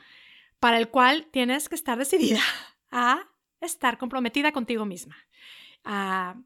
para 0.58 0.78
el 0.78 0.88
cual 0.88 1.28
tienes 1.32 1.68
que 1.68 1.74
estar 1.74 1.98
decidida 1.98 2.40
a 2.90 3.28
estar 3.60 3.98
comprometida 3.98 4.52
contigo 4.52 4.86
misma, 4.86 5.16
a, 5.84 6.36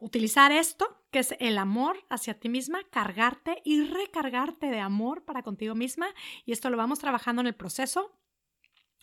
utilizar 0.00 0.52
esto, 0.52 1.04
que 1.10 1.18
es 1.18 1.34
el 1.38 1.58
amor 1.58 2.02
hacia 2.08 2.40
ti 2.40 2.48
misma, 2.48 2.80
cargarte 2.90 3.60
y 3.62 3.84
recargarte 3.84 4.70
de 4.70 4.80
amor 4.80 5.24
para 5.26 5.42
contigo 5.42 5.74
misma. 5.74 6.06
Y 6.46 6.52
esto 6.52 6.70
lo 6.70 6.78
vamos 6.78 6.98
trabajando 6.98 7.40
en 7.40 7.46
el 7.46 7.54
proceso. 7.54 8.18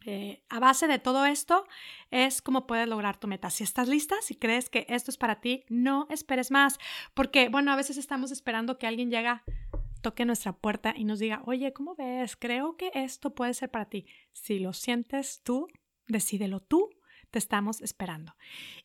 Eh, 0.06 0.44
a 0.50 0.60
base 0.60 0.88
de 0.88 0.98
todo 0.98 1.28
esto 1.28 1.68
es 2.10 2.42
como 2.42 2.66
puedes 2.66 2.88
lograr 2.88 3.20
tu 3.20 3.28
meta. 3.28 3.52
Si 3.52 3.64
estás 3.64 3.88
lista, 3.88 4.16
si 4.22 4.36
crees 4.36 4.70
que 4.70 4.88
esto 4.90 5.12
es 5.12 5.18
para 5.18 5.42
ti, 5.42 5.64
no 5.70 6.08
esperes 6.10 6.50
más, 6.50 6.80
porque 7.14 7.50
bueno, 7.50 7.72
a 7.72 7.76
veces 7.76 7.98
estamos 7.98 8.32
esperando 8.32 8.80
que 8.80 8.88
alguien 8.88 9.12
llegue 9.12 9.42
toque 10.02 10.26
nuestra 10.26 10.54
puerta 10.54 10.94
y 10.96 11.04
nos 11.04 11.20
diga, 11.20 11.42
oye, 11.46 11.74
¿cómo 11.74 11.96
ves? 11.96 12.36
Creo 12.36 12.78
que 12.78 12.92
esto 12.94 13.36
puede 13.36 13.54
ser 13.54 13.70
para 13.70 13.90
ti. 13.90 14.06
Si 14.32 14.60
lo 14.60 14.74
sientes 14.74 15.42
tú, 15.44 15.68
decídelo 16.08 16.60
tú 16.60 16.90
te 17.32 17.40
estamos 17.40 17.82
esperando. 17.82 18.36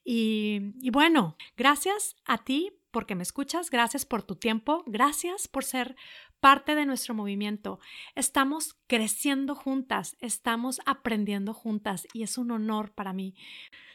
Y, 0.05 0.91
bueno, 0.91 1.37
gracias 1.57 2.17
a 2.25 2.45
ti 2.45 2.73
porque 2.91 3.15
me 3.15 3.23
escuchas, 3.23 3.71
gracias 3.71 4.05
por 4.05 4.23
tu 4.23 4.37
tiempo, 4.37 4.83
gracias 4.87 5.49
por 5.49 5.65
ser 5.65 5.97
parte 6.41 6.75
de 6.75 6.85
nuestro 6.85 7.15
movimiento. 7.15 7.79
Estamos 8.15 8.77
creciendo 8.87 9.55
juntas, 9.55 10.17
estamos 10.21 10.81
aprendiendo 10.85 11.55
juntas 11.55 12.07
y 12.13 12.23
es 12.23 12.37
un 12.37 12.51
honor 12.51 12.93
para 12.93 13.13
mí. 13.13 13.35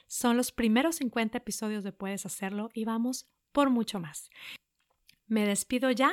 Son 0.08 0.38
los 0.38 0.52
primeros 0.52 0.96
50 0.96 1.38
episodios 1.38 1.84
de 1.84 1.92
Puedes 1.92 2.26
Hacerlo 2.26 2.70
y 2.74 2.86
vamos 2.86 3.30
por 3.52 3.70
mucho 3.70 4.00
más. 4.00 4.30
Me 5.28 5.46
despido 5.46 5.92
ya. 5.92 6.12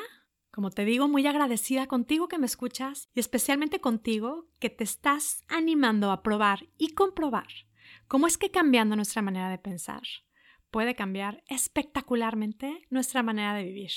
Como 0.55 0.71
te 0.71 0.85
digo, 0.85 1.09
muy 1.09 1.27
agradecida 1.27 1.89
contigo 1.89 2.29
que 2.29 2.39
me 2.39 2.47
escuchas 2.47 3.09
y 3.13 3.19
especialmente 3.19 3.81
contigo 3.81 4.47
que 4.61 4.71
te 4.71 4.85
estás 4.85 5.43
animando 5.49 6.13
a 6.13 6.23
probar 6.23 6.69
y 6.79 6.95
comprobar 6.95 7.49
¿Cómo 8.07 8.27
es 8.27 8.39
que 8.39 8.51
cambiando 8.51 8.97
nuestra 8.97 9.23
manera 9.23 9.49
de 9.49 9.59
pensar 9.59 10.03
puede 10.71 10.95
cambiar 10.95 11.43
espectacularmente 11.49 12.87
nuestra 12.91 13.23
manera 13.23 13.55
de 13.55 13.65
vivir? 13.65 13.91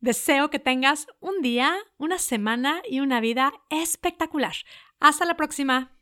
Deseo 0.00 0.50
que 0.50 0.58
tengas 0.58 1.06
un 1.20 1.42
día, 1.42 1.74
una 1.96 2.18
semana 2.18 2.82
y 2.88 3.00
una 3.00 3.20
vida 3.20 3.52
espectacular. 3.70 4.54
Hasta 5.00 5.24
la 5.24 5.36
próxima. 5.36 5.96